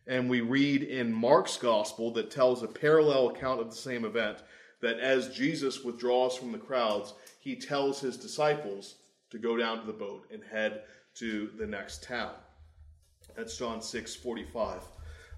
And 0.07 0.29
we 0.29 0.41
read 0.41 0.83
in 0.83 1.13
Mark's 1.13 1.57
gospel 1.57 2.11
that 2.11 2.29
tells 2.29 2.61
a 2.61 2.67
parallel 2.67 3.29
account 3.29 3.61
of 3.61 3.69
the 3.69 3.75
same 3.75 4.03
event 4.03 4.39
that 4.81 4.99
as 4.99 5.29
Jesus 5.29 5.83
withdraws 5.83 6.35
from 6.35 6.51
the 6.51 6.57
crowds, 6.57 7.13
he 7.39 7.55
tells 7.55 8.01
his 8.01 8.17
disciples 8.17 8.95
to 9.29 9.37
go 9.37 9.55
down 9.55 9.79
to 9.79 9.87
the 9.87 9.93
boat 9.93 10.27
and 10.31 10.43
head 10.43 10.83
to 11.15 11.49
the 11.57 11.65
next 11.65 12.03
town. 12.03 12.31
That's 13.35 13.57
John 13.57 13.81
6 13.81 14.15
45. 14.15 14.81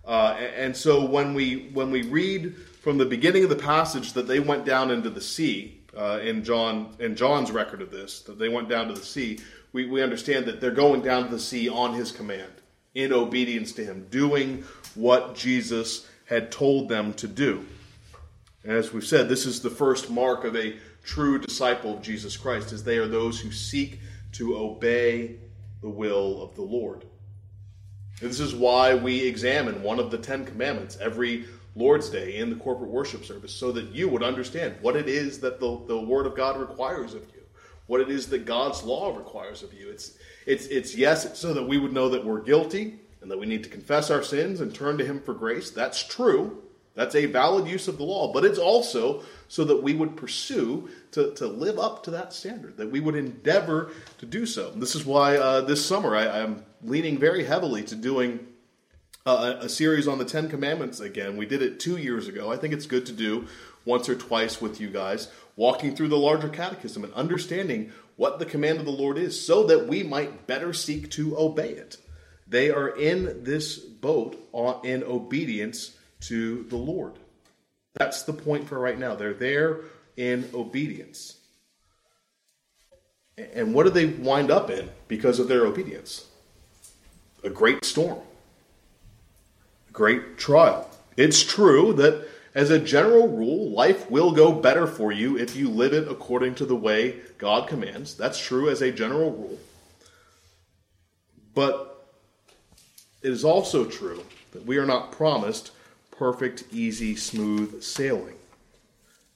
Uh, 0.03 0.37
and 0.55 0.75
so 0.75 1.05
when 1.05 1.33
we 1.33 1.69
when 1.73 1.89
we 1.89 2.03
read 2.03 2.55
from 2.55 2.97
the 2.97 3.05
beginning 3.05 3.43
of 3.43 3.49
the 3.49 3.55
passage 3.55 4.13
that 4.13 4.27
they 4.27 4.39
went 4.39 4.63
down 4.63 4.91
into 4.91 5.09
the 5.09 5.21
sea 5.21 5.81
uh, 5.97 6.19
in 6.21 6.43
John 6.43 6.95
in 6.99 7.15
John's 7.15 7.51
record 7.51 7.81
of 7.81 7.89
this 7.89 8.21
that 8.21 8.37
they 8.37 8.49
went 8.49 8.69
down 8.69 8.87
to 8.87 8.93
the 8.93 9.05
sea, 9.05 9.39
we, 9.73 9.85
we 9.87 10.03
understand 10.03 10.45
that 10.45 10.61
they're 10.61 10.71
going 10.71 11.01
down 11.01 11.23
to 11.23 11.29
the 11.29 11.39
sea 11.39 11.69
on 11.69 11.93
his 11.93 12.11
command 12.11 12.54
in 12.95 13.13
obedience 13.13 13.73
to 13.73 13.85
him, 13.85 14.07
doing 14.09 14.63
what 14.95 15.35
Jesus 15.35 16.07
had 16.25 16.51
told 16.51 16.89
them 16.89 17.13
to 17.13 17.27
do. 17.27 17.65
As 18.63 18.91
we've 18.91 19.05
said, 19.05 19.29
this 19.29 19.45
is 19.45 19.61
the 19.61 19.69
first 19.69 20.09
mark 20.09 20.43
of 20.43 20.55
a 20.55 20.75
true 21.03 21.37
disciple 21.37 21.93
of 21.95 22.01
Jesus 22.01 22.35
Christ, 22.35 22.71
as 22.71 22.83
they 22.83 22.97
are 22.97 23.07
those 23.07 23.39
who 23.39 23.51
seek 23.51 23.99
to 24.31 24.57
obey 24.57 25.35
the 25.81 25.89
will 25.89 26.41
of 26.41 26.55
the 26.55 26.63
Lord. 26.63 27.05
This 28.19 28.39
is 28.39 28.55
why 28.55 28.95
we 28.95 29.21
examine 29.21 29.83
one 29.83 29.99
of 29.99 30.09
the 30.09 30.17
Ten 30.17 30.45
Commandments 30.45 30.97
every 30.99 31.45
Lord's 31.75 32.09
Day 32.09 32.37
in 32.37 32.49
the 32.49 32.55
corporate 32.55 32.89
worship 32.89 33.25
service, 33.25 33.53
so 33.53 33.71
that 33.73 33.91
you 33.91 34.07
would 34.07 34.23
understand 34.23 34.75
what 34.81 34.95
it 34.95 35.09
is 35.09 35.39
that 35.41 35.59
the, 35.59 35.79
the 35.87 35.99
Word 35.99 36.25
of 36.25 36.35
God 36.35 36.59
requires 36.59 37.13
of 37.13 37.21
you, 37.34 37.34
what 37.87 38.01
it 38.01 38.09
is 38.09 38.27
that 38.29 38.45
God's 38.45 38.83
law 38.83 39.15
requires 39.15 39.63
of 39.63 39.73
you. 39.73 39.89
It's, 39.89 40.17
it's, 40.45 40.65
it's 40.67 40.95
yes, 40.95 41.25
it's 41.25 41.39
so 41.39 41.53
that 41.53 41.67
we 41.67 41.77
would 41.77 41.93
know 41.93 42.09
that 42.09 42.25
we're 42.25 42.41
guilty 42.41 42.99
and 43.21 43.31
that 43.31 43.39
we 43.39 43.45
need 43.45 43.63
to 43.63 43.69
confess 43.69 44.11
our 44.11 44.23
sins 44.23 44.61
and 44.61 44.73
turn 44.73 44.97
to 44.97 45.05
Him 45.05 45.19
for 45.21 45.33
grace. 45.33 45.71
That's 45.71 46.03
true. 46.03 46.61
That's 46.95 47.15
a 47.15 47.25
valid 47.25 47.67
use 47.67 47.89
of 47.89 47.97
the 47.97 48.05
law, 48.05 48.31
but 48.31 48.45
it's 48.45 48.57
also 48.57 49.23
so 49.49 49.65
that 49.65 49.83
we 49.83 49.93
would 49.93 50.15
pursue 50.15 50.89
to, 51.11 51.33
to 51.33 51.45
live 51.45 51.77
up 51.77 52.03
to 52.03 52.11
that 52.11 52.31
standard, 52.33 52.77
that 52.77 52.89
we 52.89 53.01
would 53.01 53.15
endeavor 53.15 53.91
to 54.19 54.25
do 54.25 54.45
so. 54.45 54.71
This 54.71 54.95
is 54.95 55.05
why 55.05 55.35
uh, 55.35 55.61
this 55.61 55.85
summer 55.85 56.15
I, 56.15 56.39
am 56.39 56.63
leaning 56.81 57.17
very 57.17 57.43
heavily 57.43 57.83
to 57.83 57.95
doing 57.95 58.47
uh, 59.25 59.57
a 59.59 59.67
series 59.67 60.07
on 60.07 60.19
the 60.19 60.25
Ten 60.25 60.49
Commandments 60.49 61.01
again. 61.01 61.35
We 61.35 61.45
did 61.45 61.61
it 61.61 61.81
two 61.81 61.97
years 61.97 62.29
ago. 62.29 62.51
I 62.51 62.57
think 62.57 62.73
it's 62.73 62.85
good 62.85 63.05
to 63.07 63.11
do 63.11 63.47
once 63.83 64.07
or 64.07 64.15
twice 64.15 64.61
with 64.61 64.79
you 64.79 64.89
guys, 64.89 65.29
walking 65.55 65.95
through 65.95 66.09
the 66.09 66.17
larger 66.17 66.49
catechism 66.49 67.03
and 67.03 67.13
understanding 67.13 67.91
what 68.15 68.39
the 68.39 68.45
command 68.45 68.79
of 68.79 68.85
the 68.85 68.91
Lord 68.91 69.17
is 69.17 69.45
so 69.45 69.63
that 69.67 69.87
we 69.87 70.03
might 70.03 70.47
better 70.47 70.73
seek 70.73 71.09
to 71.11 71.37
obey 71.37 71.69
it. 71.69 71.97
They 72.47 72.69
are 72.69 72.89
in 72.89 73.43
this 73.43 73.77
boat 73.77 74.37
in 74.83 75.03
obedience 75.03 75.97
to 76.21 76.63
the 76.63 76.77
Lord. 76.77 77.13
That's 77.95 78.23
the 78.23 78.33
point 78.33 78.67
for 78.67 78.79
right 78.79 78.99
now. 78.99 79.15
They're 79.15 79.33
there 79.33 79.81
in 80.17 80.49
obedience. 80.53 81.37
And 83.37 83.73
what 83.73 83.83
do 83.83 83.89
they 83.89 84.05
wind 84.05 84.51
up 84.51 84.69
in 84.69 84.89
because 85.07 85.39
of 85.39 85.47
their 85.47 85.65
obedience? 85.65 86.25
A 87.43 87.49
great 87.49 87.83
storm, 87.83 88.19
a 89.89 89.91
great 89.91 90.37
trial. 90.37 90.89
It's 91.17 91.43
true 91.43 91.93
that, 91.93 92.27
as 92.55 92.69
a 92.69 92.79
general 92.79 93.27
rule, 93.27 93.69
life 93.69 94.09
will 94.09 94.31
go 94.31 94.53
better 94.53 94.87
for 94.87 95.11
you 95.11 95.37
if 95.37 95.57
you 95.57 95.69
live 95.69 95.91
it 95.91 96.07
according 96.07 96.55
to 96.55 96.65
the 96.65 96.75
way 96.75 97.19
God 97.37 97.67
commands. 97.67 98.15
That's 98.15 98.39
true 98.39 98.69
as 98.69 98.81
a 98.81 98.93
general 98.93 99.31
rule. 99.31 99.59
But 101.53 102.07
it 103.21 103.31
is 103.31 103.43
also 103.43 103.83
true 103.83 104.23
that 104.53 104.65
we 104.65 104.77
are 104.77 104.85
not 104.85 105.11
promised 105.11 105.71
perfect, 106.11 106.63
easy, 106.71 107.17
smooth 107.17 107.83
sailing. 107.83 108.35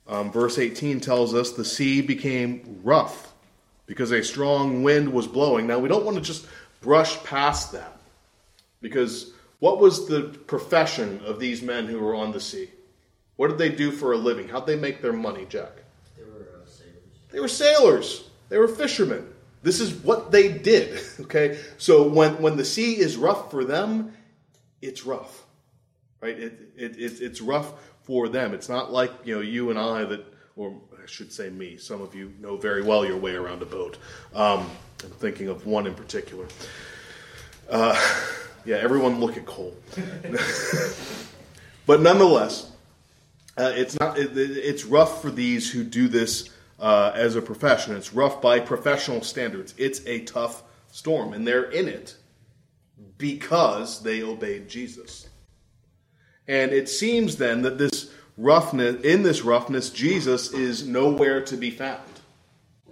Um, 0.08 0.32
verse 0.32 0.58
18 0.58 1.02
tells 1.02 1.34
us 1.34 1.52
the 1.52 1.66
sea 1.66 2.02
became 2.02 2.80
rough 2.84 3.34
because 3.86 4.12
a 4.12 4.24
strong 4.24 4.82
wind 4.82 5.12
was 5.12 5.28
blowing. 5.28 5.68
Now, 5.68 5.78
we 5.80 5.90
don't 5.90 6.06
want 6.06 6.16
to 6.16 6.24
just 6.24 6.48
brush 6.80 7.22
past 7.26 7.74
that 7.74 8.00
because 8.82 9.34
what 9.60 9.80
was 9.80 10.08
the 10.08 10.22
profession 10.48 11.20
of 11.26 11.38
these 11.38 11.62
men 11.62 11.86
who 11.86 12.00
were 12.00 12.16
on 12.16 12.32
the 12.32 12.40
sea? 12.40 12.70
What 13.40 13.48
did 13.48 13.58
they 13.58 13.70
do 13.70 13.92
for 13.92 14.12
a 14.12 14.18
living? 14.18 14.50
How'd 14.50 14.68
they 14.68 14.76
make 14.76 15.02
their 15.02 15.14
money, 15.14 15.46
Jack? 15.48 15.72
They 16.18 16.24
were 16.24 16.50
uh, 16.62 16.66
sailors. 16.66 17.30
They 17.32 17.40
were 17.40 17.48
sailors. 17.48 18.30
They 18.50 18.58
were 18.58 18.68
fishermen. 18.68 19.34
This 19.64 19.80
is 19.80 19.94
what 19.94 20.32
they 20.32 20.52
did. 20.52 21.00
Okay? 21.22 21.60
So 21.78 22.08
when, 22.08 22.42
when 22.42 22.58
the 22.58 22.66
sea 22.66 22.98
is 22.98 23.16
rough 23.16 23.52
for 23.52 23.64
them, 23.64 24.14
it's 24.82 25.06
rough 25.06 25.46
right? 26.22 26.38
It, 26.38 26.60
it, 26.76 27.00
it, 27.00 27.22
it's 27.22 27.42
rough 27.42 27.74
for 28.04 28.30
them. 28.30 28.54
It's 28.54 28.70
not 28.70 28.92
like 28.92 29.12
you 29.24 29.36
know 29.36 29.42
you 29.42 29.70
and 29.70 29.80
I 29.80 30.04
that, 30.06 30.26
or 30.56 30.76
I 31.02 31.06
should 31.06 31.32
say 31.32 31.50
me. 31.50 31.78
Some 31.78 32.02
of 32.02 32.16
you 32.16 32.34
know 32.40 32.58
very 32.58 32.82
well 32.82 33.06
your 33.06 33.18
way 33.18 33.36
around 33.36 33.62
a 33.62 33.66
boat. 33.66 33.98
Um, 34.34 34.70
I'm 35.04 35.12
thinking 35.12 35.48
of 35.48 35.66
one 35.66 35.88
in 35.88 35.96
particular. 35.96 36.48
Uh, 37.70 37.96
yeah, 38.66 38.78
everyone 38.78 39.20
look 39.20 39.38
at 39.38 39.46
Cole. 39.46 39.76
but 41.86 42.02
nonetheless, 42.02 42.72
uh, 43.60 43.74
it's 43.76 44.00
not. 44.00 44.18
It, 44.18 44.38
it's 44.38 44.86
rough 44.86 45.22
for 45.22 45.30
these 45.30 45.70
who 45.70 45.84
do 45.84 46.08
this 46.08 46.50
uh, 46.80 47.12
as 47.14 47.36
a 47.36 47.42
profession. 47.42 47.96
It's 47.96 48.14
rough 48.14 48.42
by 48.42 48.60
professional 48.60 49.22
standards. 49.22 49.74
It's 49.78 50.02
a 50.06 50.22
tough 50.22 50.64
storm, 50.92 51.34
and 51.34 51.46
they're 51.46 51.70
in 51.70 51.88
it 51.88 52.16
because 53.18 54.02
they 54.02 54.24
obeyed 54.24 54.70
Jesus. 54.70 55.28
And 56.48 56.72
it 56.72 56.90
seems 56.90 57.36
then 57.36 57.62
that 57.62 57.78
this 57.78 58.12
roughness, 58.38 59.04
in 59.04 59.24
this 59.24 59.44
roughness, 59.44 59.90
Jesus 59.90 60.52
is 60.54 60.88
nowhere 60.88 61.42
to 61.42 61.58
be 61.58 61.70
found. 61.70 62.02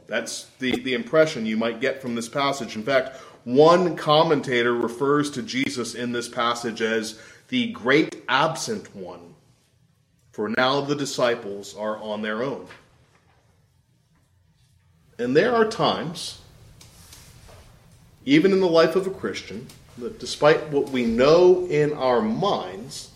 That's 0.08 0.46
the, 0.60 0.80
the 0.82 0.94
impression 0.94 1.46
you 1.46 1.58
might 1.58 1.82
get 1.82 2.02
from 2.02 2.16
this 2.16 2.30
passage. 2.30 2.76
In 2.76 2.84
fact, 2.84 3.18
one 3.46 3.96
commentator 3.96 4.74
refers 4.74 5.32
to 5.32 5.42
Jesus 5.42 5.96
in 5.96 6.12
this 6.12 6.30
passage 6.30 6.82
as 6.82 7.20
the 7.48 7.72
great 7.72 8.24
absent 8.28 8.94
one, 8.96 9.36
for 10.38 10.50
now 10.50 10.82
the 10.82 10.96
disciples 10.96 11.76
are 11.76 11.98
on 11.98 12.22
their 12.22 12.44
own. 12.44 12.68
And 15.18 15.36
there 15.36 15.56
are 15.56 15.66
times, 15.66 16.40
even 18.24 18.52
in 18.52 18.60
the 18.60 18.68
life 18.68 18.96
of 18.96 19.08
a 19.08 19.10
Christian, 19.10 19.66
that 19.98 20.20
despite 20.20 20.70
what 20.70 20.90
we 20.90 21.08
know 21.08 21.66
in 21.66 21.92
our 21.94 22.22
minds, 22.22 23.10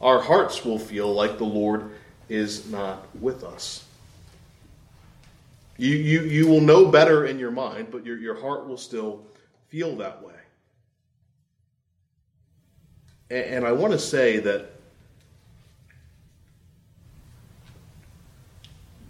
our 0.00 0.20
hearts 0.20 0.64
will 0.64 0.80
feel 0.80 1.14
like 1.14 1.38
the 1.38 1.44
Lord 1.44 1.92
is 2.28 2.68
not 2.68 3.06
with 3.20 3.44
us. 3.44 3.84
You, 5.76 5.94
you, 5.94 6.22
you 6.22 6.48
will 6.48 6.60
know 6.60 6.86
better 6.86 7.26
in 7.26 7.38
your 7.38 7.52
mind, 7.52 7.92
but 7.92 8.04
your, 8.04 8.18
your 8.18 8.40
heart 8.40 8.66
will 8.66 8.76
still 8.76 9.20
feel 9.68 9.94
that 9.98 10.20
way. 10.20 10.34
And, 13.30 13.44
and 13.44 13.64
I 13.64 13.70
want 13.70 13.92
to 13.92 14.00
say 14.00 14.40
that 14.40 14.79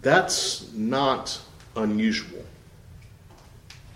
that's 0.01 0.71
not 0.73 1.39
unusual. 1.75 2.43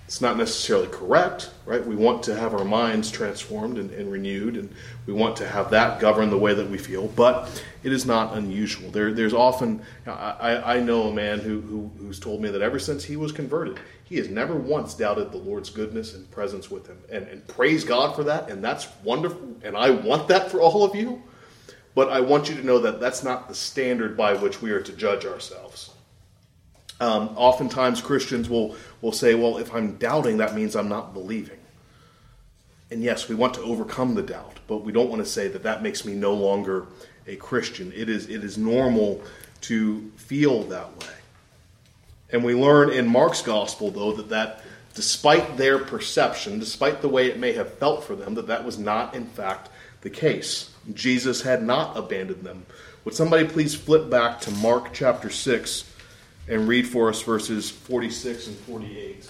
It's 0.05 0.21
not 0.21 0.37
necessarily 0.37 0.87
correct, 0.87 1.49
right? 1.65 1.83
We 1.83 1.95
want 1.95 2.21
to 2.23 2.35
have 2.35 2.53
our 2.53 2.63
minds 2.63 3.09
transformed 3.09 3.79
and, 3.79 3.89
and, 3.89 4.11
renewed, 4.11 4.55
and 4.55 4.71
we 5.07 5.13
want 5.13 5.35
to 5.37 5.47
have 5.47 5.71
that 5.71 5.99
govern 5.99 6.29
the 6.29 6.37
way 6.37 6.53
that 6.53 6.69
we 6.69 6.77
feel, 6.77 7.07
but 7.07 7.63
it 7.83 7.91
is 7.91 8.05
not 8.05 8.37
unusual. 8.37 8.91
There, 8.91 9.11
there's 9.11 9.33
often, 9.33 9.81
I, 10.05 10.75
I 10.75 10.79
know 10.79 11.07
a 11.07 11.13
man 11.13 11.39
who, 11.39 11.59
who, 11.61 11.91
who's 11.97 12.19
told 12.19 12.39
me 12.39 12.49
that 12.51 12.61
ever 12.61 12.77
since 12.77 13.03
he 13.03 13.17
was 13.17 13.31
converted, 13.31 13.79
he 14.03 14.17
has 14.17 14.29
never 14.29 14.55
once 14.55 14.93
doubted 14.93 15.31
the 15.31 15.37
Lord's 15.37 15.71
goodness 15.71 16.13
and 16.13 16.29
presence 16.29 16.69
with 16.69 16.85
him. 16.85 16.99
And, 17.11 17.27
and 17.27 17.45
praise 17.47 17.83
God 17.83 18.15
for 18.15 18.23
that. 18.25 18.49
And 18.51 18.63
that's 18.63 18.87
wonderful. 19.03 19.55
And 19.63 19.75
I 19.75 19.89
want 19.89 20.27
that 20.27 20.51
for 20.51 20.61
all 20.61 20.83
of 20.83 20.95
you. 20.95 21.23
But 21.95 22.09
I 22.09 22.19
want 22.19 22.47
you 22.47 22.55
to 22.55 22.63
know 22.63 22.77
that 22.79 22.99
that's 22.99 23.23
not 23.23 23.47
the 23.47 23.55
standard 23.55 24.15
by 24.15 24.35
which 24.35 24.61
we 24.61 24.69
are 24.71 24.81
to 24.81 24.93
judge 24.93 25.25
ourselves. 25.25 25.94
Um, 26.99 27.29
oftentimes, 27.35 28.01
Christians 28.01 28.49
will, 28.49 28.75
will 29.01 29.11
say, 29.11 29.35
well, 29.35 29.57
if 29.57 29.73
I'm 29.73 29.97
doubting, 29.97 30.37
that 30.37 30.55
means 30.55 30.75
I'm 30.75 30.89
not 30.89 31.13
believing. 31.13 31.59
And 32.89 33.03
yes, 33.03 33.27
we 33.27 33.35
want 33.35 33.55
to 33.55 33.61
overcome 33.61 34.15
the 34.15 34.21
doubt, 34.21 34.59
but 34.67 34.77
we 34.77 34.91
don't 34.91 35.09
want 35.09 35.21
to 35.23 35.29
say 35.29 35.47
that 35.49 35.63
that 35.63 35.83
makes 35.83 36.05
me 36.05 36.13
no 36.13 36.33
longer 36.33 36.85
a 37.27 37.35
Christian. 37.35 37.91
It 37.95 38.09
is, 38.09 38.29
it 38.29 38.43
is 38.43 38.57
normal 38.57 39.21
to 39.61 40.11
feel 40.15 40.63
that 40.65 40.95
way. 40.97 41.13
And 42.29 42.43
we 42.43 42.55
learn 42.55 42.89
in 42.91 43.07
Mark's 43.07 43.41
gospel, 43.41 43.91
though, 43.91 44.13
that, 44.13 44.29
that 44.29 44.61
despite 44.93 45.57
their 45.57 45.79
perception, 45.79 46.59
despite 46.59 47.01
the 47.01 47.09
way 47.09 47.27
it 47.27 47.39
may 47.39 47.53
have 47.53 47.73
felt 47.75 48.03
for 48.03 48.15
them, 48.15 48.35
that 48.35 48.47
that 48.47 48.63
was 48.63 48.77
not, 48.77 49.15
in 49.15 49.25
fact, 49.25 49.69
the 50.01 50.09
case. 50.09 50.71
Jesus 50.93 51.41
had 51.41 51.63
not 51.63 51.97
abandoned 51.97 52.43
them. 52.43 52.65
Would 53.03 53.15
somebody 53.15 53.47
please 53.47 53.75
flip 53.75 54.09
back 54.09 54.41
to 54.41 54.51
Mark 54.51 54.93
chapter 54.93 55.29
6 55.29 55.83
and 56.47 56.67
read 56.67 56.87
for 56.87 57.09
us 57.09 57.21
verses 57.21 57.69
46 57.69 58.47
and 58.47 58.57
48? 58.57 59.29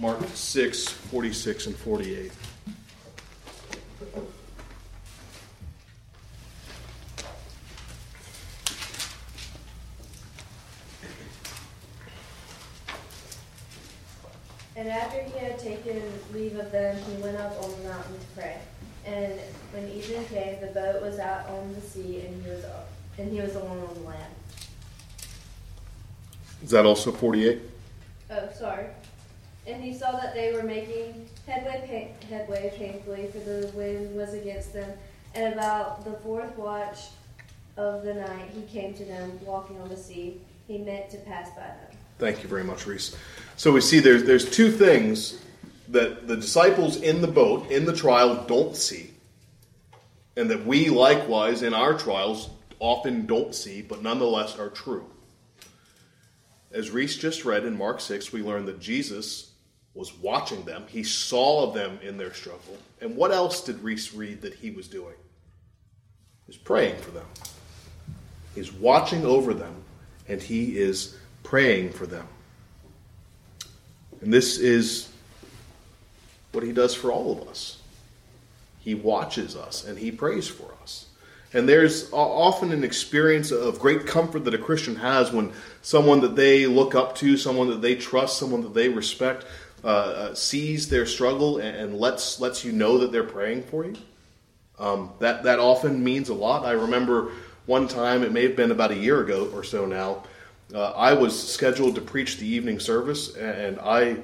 Mark 0.00 0.20
6, 0.32 0.88
46 0.88 1.66
and 1.66 1.76
48. 1.76 2.32
And 14.76 14.88
after 14.88 15.20
he 15.20 15.36
had 15.38 15.58
taken 15.58 16.00
leave 16.32 16.56
of 16.56 16.70
them, 16.70 16.96
he 17.02 17.20
went 17.20 17.36
up 17.36 17.60
on 17.64 17.70
the 17.70 17.88
mountain 17.88 18.14
to 18.14 18.26
pray. 18.36 18.58
And 19.04 19.32
when 19.72 19.88
evening 19.88 20.24
came, 20.26 20.60
the 20.60 20.68
boat 20.68 21.02
was 21.02 21.18
out 21.18 21.48
on 21.48 21.74
the 21.74 21.80
sea, 21.80 22.20
and 22.20 22.44
he 22.44 22.50
was 22.50 22.64
and 23.18 23.32
he 23.32 23.40
was 23.40 23.56
alone 23.56 23.82
on 23.88 23.94
the 23.94 24.08
land. 24.08 24.32
Is 26.68 26.72
that 26.72 26.84
also 26.84 27.10
48? 27.10 27.62
Oh, 28.30 28.48
sorry. 28.54 28.88
And 29.66 29.82
he 29.82 29.94
saw 29.94 30.12
that 30.12 30.34
they 30.34 30.52
were 30.52 30.62
making 30.62 31.26
headway, 31.46 32.12
headway 32.28 32.74
painfully, 32.76 33.30
for 33.32 33.38
the 33.38 33.72
wind 33.74 34.14
was 34.14 34.34
against 34.34 34.74
them. 34.74 34.90
And 35.34 35.54
about 35.54 36.04
the 36.04 36.12
fourth 36.18 36.54
watch 36.58 37.06
of 37.78 38.02
the 38.02 38.12
night, 38.12 38.50
he 38.54 38.60
came 38.70 38.92
to 38.96 39.04
them, 39.06 39.40
walking 39.46 39.80
on 39.80 39.88
the 39.88 39.96
sea. 39.96 40.42
He 40.66 40.76
meant 40.76 41.08
to 41.08 41.16
pass 41.16 41.48
by 41.56 41.68
them. 41.68 41.96
Thank 42.18 42.42
you 42.42 42.50
very 42.50 42.64
much, 42.64 42.86
Reese. 42.86 43.16
So 43.56 43.72
we 43.72 43.80
see 43.80 44.00
there's, 44.00 44.24
there's 44.24 44.50
two 44.50 44.70
things 44.70 45.40
that 45.88 46.28
the 46.28 46.36
disciples 46.36 46.98
in 46.98 47.22
the 47.22 47.28
boat, 47.28 47.70
in 47.70 47.86
the 47.86 47.96
trial, 47.96 48.44
don't 48.46 48.76
see, 48.76 49.14
and 50.36 50.50
that 50.50 50.66
we 50.66 50.90
likewise 50.90 51.62
in 51.62 51.72
our 51.72 51.96
trials 51.96 52.50
often 52.78 53.24
don't 53.24 53.54
see, 53.54 53.80
but 53.80 54.02
nonetheless 54.02 54.58
are 54.58 54.68
true. 54.68 55.06
As 56.72 56.90
Reese 56.90 57.16
just 57.16 57.44
read 57.44 57.64
in 57.64 57.76
Mark 57.76 58.00
6, 58.00 58.32
we 58.32 58.42
learn 58.42 58.66
that 58.66 58.80
Jesus 58.80 59.52
was 59.94 60.16
watching 60.18 60.64
them. 60.64 60.84
He 60.88 61.02
saw 61.02 61.72
them 61.72 61.98
in 62.02 62.16
their 62.16 62.32
struggle. 62.32 62.76
And 63.00 63.16
what 63.16 63.32
else 63.32 63.62
did 63.62 63.82
Reese 63.82 64.14
read 64.14 64.42
that 64.42 64.54
he 64.54 64.70
was 64.70 64.86
doing? 64.86 65.14
He 66.46 66.48
was 66.48 66.56
praying 66.56 67.00
for 67.00 67.10
them. 67.10 67.26
He's 68.54 68.72
watching 68.72 69.24
over 69.24 69.54
them, 69.54 69.82
and 70.28 70.42
he 70.42 70.78
is 70.78 71.16
praying 71.42 71.92
for 71.92 72.06
them. 72.06 72.26
And 74.20 74.32
this 74.32 74.58
is 74.58 75.08
what 76.52 76.64
he 76.64 76.72
does 76.72 76.94
for 76.94 77.12
all 77.12 77.32
of 77.32 77.48
us. 77.48 77.78
He 78.80 78.94
watches 78.94 79.54
us 79.54 79.84
and 79.84 79.98
he 79.98 80.10
prays 80.10 80.48
for 80.48 80.72
us. 80.82 81.07
And 81.54 81.68
there's 81.68 82.12
often 82.12 82.72
an 82.72 82.84
experience 82.84 83.50
of 83.50 83.78
great 83.78 84.06
comfort 84.06 84.44
that 84.44 84.54
a 84.54 84.58
Christian 84.58 84.96
has 84.96 85.32
when 85.32 85.52
someone 85.80 86.20
that 86.20 86.36
they 86.36 86.66
look 86.66 86.94
up 86.94 87.14
to, 87.16 87.36
someone 87.36 87.68
that 87.68 87.80
they 87.80 87.94
trust, 87.94 88.38
someone 88.38 88.62
that 88.62 88.74
they 88.74 88.88
respect, 88.88 89.46
uh, 89.82 89.86
uh 89.86 90.34
sees 90.34 90.88
their 90.88 91.06
struggle 91.06 91.58
and, 91.58 91.96
lets 91.96 92.40
lets 92.40 92.64
you 92.64 92.72
know 92.72 92.98
that 92.98 93.12
they're 93.12 93.24
praying 93.24 93.62
for 93.62 93.84
you. 93.86 93.94
Um, 94.78 95.12
that 95.20 95.44
that 95.44 95.58
often 95.58 96.04
means 96.04 96.28
a 96.28 96.34
lot. 96.34 96.64
I 96.64 96.72
remember 96.72 97.32
one 97.66 97.86
time, 97.86 98.22
it 98.22 98.32
may 98.32 98.42
have 98.42 98.56
been 98.56 98.70
about 98.70 98.90
a 98.90 98.96
year 98.96 99.20
ago 99.20 99.50
or 99.54 99.62
so 99.62 99.86
now. 99.86 100.24
Uh, 100.74 100.90
I 100.92 101.12
was 101.12 101.38
scheduled 101.50 101.94
to 101.94 102.00
preach 102.00 102.38
the 102.38 102.46
evening 102.46 102.80
service, 102.80 103.36
and 103.36 103.78
I 103.78 104.18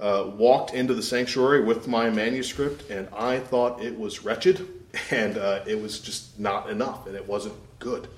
uh, 0.00 0.30
walked 0.36 0.74
into 0.74 0.94
the 0.94 1.02
sanctuary 1.02 1.62
with 1.62 1.86
my 1.86 2.10
manuscript, 2.10 2.90
and 2.90 3.08
I 3.12 3.38
thought 3.38 3.82
it 3.82 3.98
was 3.98 4.24
wretched, 4.24 4.66
and 5.10 5.36
uh, 5.36 5.60
it 5.66 5.80
was 5.80 6.00
just 6.00 6.38
not 6.38 6.70
enough, 6.70 7.06
and 7.06 7.16
it 7.16 7.26
wasn't 7.26 7.54
good. 7.78 8.08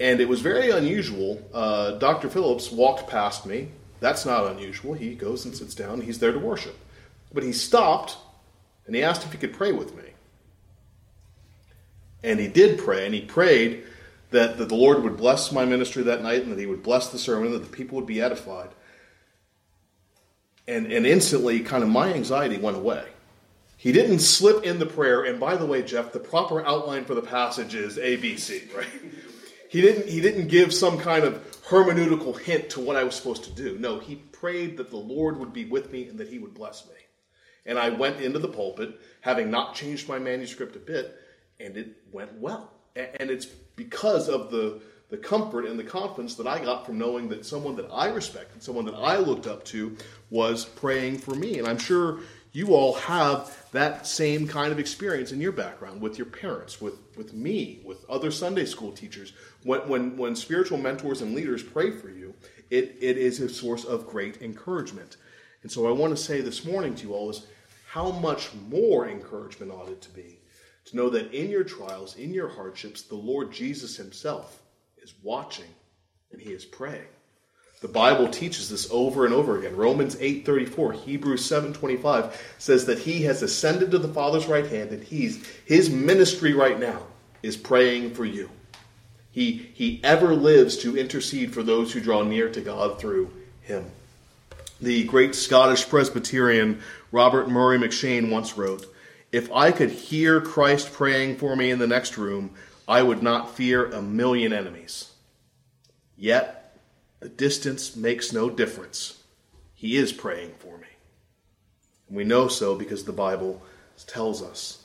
And 0.00 0.20
it 0.20 0.28
was 0.28 0.40
very 0.40 0.70
unusual. 0.70 1.40
Uh, 1.54 1.92
Dr. 1.92 2.28
Phillips 2.28 2.72
walked 2.72 3.08
past 3.08 3.46
me. 3.46 3.68
That's 4.00 4.26
not 4.26 4.46
unusual. 4.48 4.94
He 4.94 5.14
goes 5.14 5.44
and 5.44 5.56
sits 5.56 5.74
down, 5.74 6.00
he's 6.00 6.18
there 6.18 6.32
to 6.32 6.38
worship. 6.38 6.76
But 7.32 7.44
he 7.44 7.52
stopped, 7.52 8.16
and 8.86 8.96
he 8.96 9.02
asked 9.02 9.24
if 9.24 9.32
he 9.32 9.38
could 9.38 9.52
pray 9.52 9.72
with 9.72 9.94
me. 9.96 10.04
And 12.24 12.40
he 12.40 12.48
did 12.48 12.78
pray, 12.78 13.04
and 13.06 13.14
he 13.14 13.20
prayed 13.20 13.84
that, 14.32 14.58
that 14.58 14.68
the 14.68 14.74
Lord 14.74 15.02
would 15.04 15.16
bless 15.16 15.52
my 15.52 15.64
ministry 15.64 16.02
that 16.04 16.22
night 16.22 16.42
and 16.42 16.52
that 16.52 16.58
He 16.58 16.66
would 16.66 16.82
bless 16.82 17.10
the 17.10 17.18
sermon, 17.18 17.52
that 17.52 17.60
the 17.60 17.70
people 17.70 17.96
would 17.96 18.06
be 18.06 18.20
edified. 18.20 18.70
And, 20.66 20.92
and 20.92 21.06
instantly, 21.06 21.60
kind 21.60 21.82
of 21.82 21.88
my 21.88 22.12
anxiety 22.12 22.58
went 22.58 22.76
away. 22.76 23.04
He 23.82 23.90
didn't 23.90 24.20
slip 24.20 24.62
in 24.62 24.78
the 24.78 24.86
prayer, 24.86 25.24
and 25.24 25.40
by 25.40 25.56
the 25.56 25.66
way, 25.66 25.82
Jeff, 25.82 26.12
the 26.12 26.20
proper 26.20 26.64
outline 26.64 27.04
for 27.04 27.16
the 27.16 27.20
passage 27.20 27.74
is 27.74 27.98
ABC, 27.98 28.72
right? 28.76 28.86
He 29.68 29.80
didn't, 29.80 30.08
he 30.08 30.20
didn't 30.20 30.46
give 30.46 30.72
some 30.72 30.98
kind 30.98 31.24
of 31.24 31.42
hermeneutical 31.62 32.38
hint 32.38 32.70
to 32.70 32.80
what 32.80 32.94
I 32.94 33.02
was 33.02 33.16
supposed 33.16 33.42
to 33.42 33.50
do. 33.50 33.76
No, 33.80 33.98
he 33.98 34.14
prayed 34.14 34.76
that 34.76 34.90
the 34.90 34.98
Lord 34.98 35.36
would 35.36 35.52
be 35.52 35.64
with 35.64 35.90
me 35.90 36.06
and 36.06 36.16
that 36.20 36.28
he 36.28 36.38
would 36.38 36.54
bless 36.54 36.86
me. 36.86 36.94
And 37.66 37.76
I 37.76 37.88
went 37.88 38.20
into 38.20 38.38
the 38.38 38.46
pulpit, 38.46 39.00
having 39.20 39.50
not 39.50 39.74
changed 39.74 40.08
my 40.08 40.20
manuscript 40.20 40.76
a 40.76 40.78
bit, 40.78 41.16
and 41.58 41.76
it 41.76 41.88
went 42.12 42.34
well. 42.34 42.70
And 42.94 43.30
it's 43.30 43.46
because 43.46 44.28
of 44.28 44.52
the, 44.52 44.80
the 45.10 45.16
comfort 45.16 45.64
and 45.64 45.76
the 45.76 45.82
confidence 45.82 46.36
that 46.36 46.46
I 46.46 46.64
got 46.64 46.86
from 46.86 46.98
knowing 46.98 47.28
that 47.30 47.44
someone 47.44 47.74
that 47.74 47.88
I 47.92 48.10
respected, 48.10 48.62
someone 48.62 48.84
that 48.84 48.94
I 48.94 49.16
looked 49.16 49.48
up 49.48 49.64
to, 49.64 49.96
was 50.30 50.64
praying 50.64 51.18
for 51.18 51.34
me. 51.34 51.58
And 51.58 51.66
I'm 51.66 51.78
sure 51.78 52.20
you 52.52 52.74
all 52.74 52.94
have 52.94 53.56
that 53.72 54.06
same 54.06 54.46
kind 54.46 54.72
of 54.72 54.78
experience 54.78 55.32
in 55.32 55.40
your 55.40 55.52
background 55.52 56.00
with 56.00 56.18
your 56.18 56.26
parents, 56.26 56.80
with, 56.80 56.98
with 57.16 57.32
me, 57.32 57.80
with 57.84 58.04
other 58.10 58.30
Sunday 58.30 58.66
school 58.66 58.92
teachers. 58.92 59.32
When, 59.62 59.88
when, 59.88 60.16
when 60.18 60.36
spiritual 60.36 60.76
mentors 60.76 61.22
and 61.22 61.34
leaders 61.34 61.62
pray 61.62 61.90
for 61.90 62.10
you, 62.10 62.34
it, 62.70 62.96
it 63.00 63.16
is 63.16 63.40
a 63.40 63.48
source 63.48 63.84
of 63.84 64.06
great 64.06 64.42
encouragement. 64.42 65.16
And 65.62 65.72
so 65.72 65.86
I 65.86 65.92
want 65.92 66.14
to 66.14 66.22
say 66.22 66.42
this 66.42 66.64
morning 66.64 66.94
to 66.96 67.06
you 67.06 67.14
all 67.14 67.30
is 67.30 67.46
how 67.88 68.10
much 68.10 68.50
more 68.68 69.08
encouragement 69.08 69.72
ought 69.72 69.88
it 69.88 70.02
to 70.02 70.10
be 70.10 70.38
to 70.86 70.96
know 70.96 71.08
that 71.10 71.32
in 71.32 71.50
your 71.50 71.64
trials, 71.64 72.16
in 72.16 72.34
your 72.34 72.48
hardships, 72.48 73.02
the 73.02 73.14
Lord 73.14 73.52
Jesus 73.52 73.96
Himself 73.96 74.60
is 75.02 75.14
watching 75.22 75.72
and 76.32 76.40
He 76.40 76.50
is 76.52 76.64
praying. 76.64 77.06
The 77.82 77.88
Bible 77.88 78.28
teaches 78.28 78.70
this 78.70 78.88
over 78.92 79.26
and 79.26 79.34
over 79.34 79.58
again. 79.58 79.76
Romans 79.76 80.14
8:34, 80.20 80.92
Hebrews 80.92 81.44
7:25 81.44 82.32
says 82.56 82.86
that 82.86 83.00
he 83.00 83.22
has 83.22 83.42
ascended 83.42 83.90
to 83.90 83.98
the 83.98 84.06
Father's 84.06 84.46
right 84.46 84.66
hand 84.66 84.90
and 84.90 85.02
he's 85.02 85.44
his 85.64 85.90
ministry 85.90 86.52
right 86.52 86.78
now 86.78 87.02
is 87.42 87.56
praying 87.56 88.14
for 88.14 88.24
you. 88.24 88.48
He 89.32 89.70
he 89.74 90.00
ever 90.04 90.32
lives 90.32 90.76
to 90.78 90.96
intercede 90.96 91.52
for 91.52 91.64
those 91.64 91.92
who 91.92 92.00
draw 92.00 92.22
near 92.22 92.48
to 92.50 92.60
God 92.60 93.00
through 93.00 93.32
him. 93.62 93.86
The 94.80 95.02
great 95.04 95.34
Scottish 95.34 95.88
Presbyterian 95.88 96.80
Robert 97.10 97.48
Murray 97.48 97.78
M'Cheyne 97.78 98.30
once 98.30 98.56
wrote, 98.56 98.86
if 99.32 99.50
I 99.50 99.72
could 99.72 99.90
hear 99.90 100.40
Christ 100.40 100.92
praying 100.92 101.36
for 101.36 101.56
me 101.56 101.72
in 101.72 101.80
the 101.80 101.86
next 101.88 102.16
room, 102.16 102.50
I 102.86 103.02
would 103.02 103.24
not 103.24 103.56
fear 103.56 103.86
a 103.86 104.00
million 104.00 104.52
enemies. 104.52 105.10
Yet, 106.16 106.61
the 107.22 107.28
distance 107.28 107.94
makes 107.94 108.32
no 108.32 108.50
difference. 108.50 109.22
He 109.74 109.96
is 109.96 110.12
praying 110.12 110.54
for 110.58 110.76
me. 110.76 110.88
And 112.08 112.16
we 112.16 112.24
know 112.24 112.48
so 112.48 112.74
because 112.74 113.04
the 113.04 113.12
Bible 113.12 113.62
tells 114.08 114.42
us. 114.42 114.84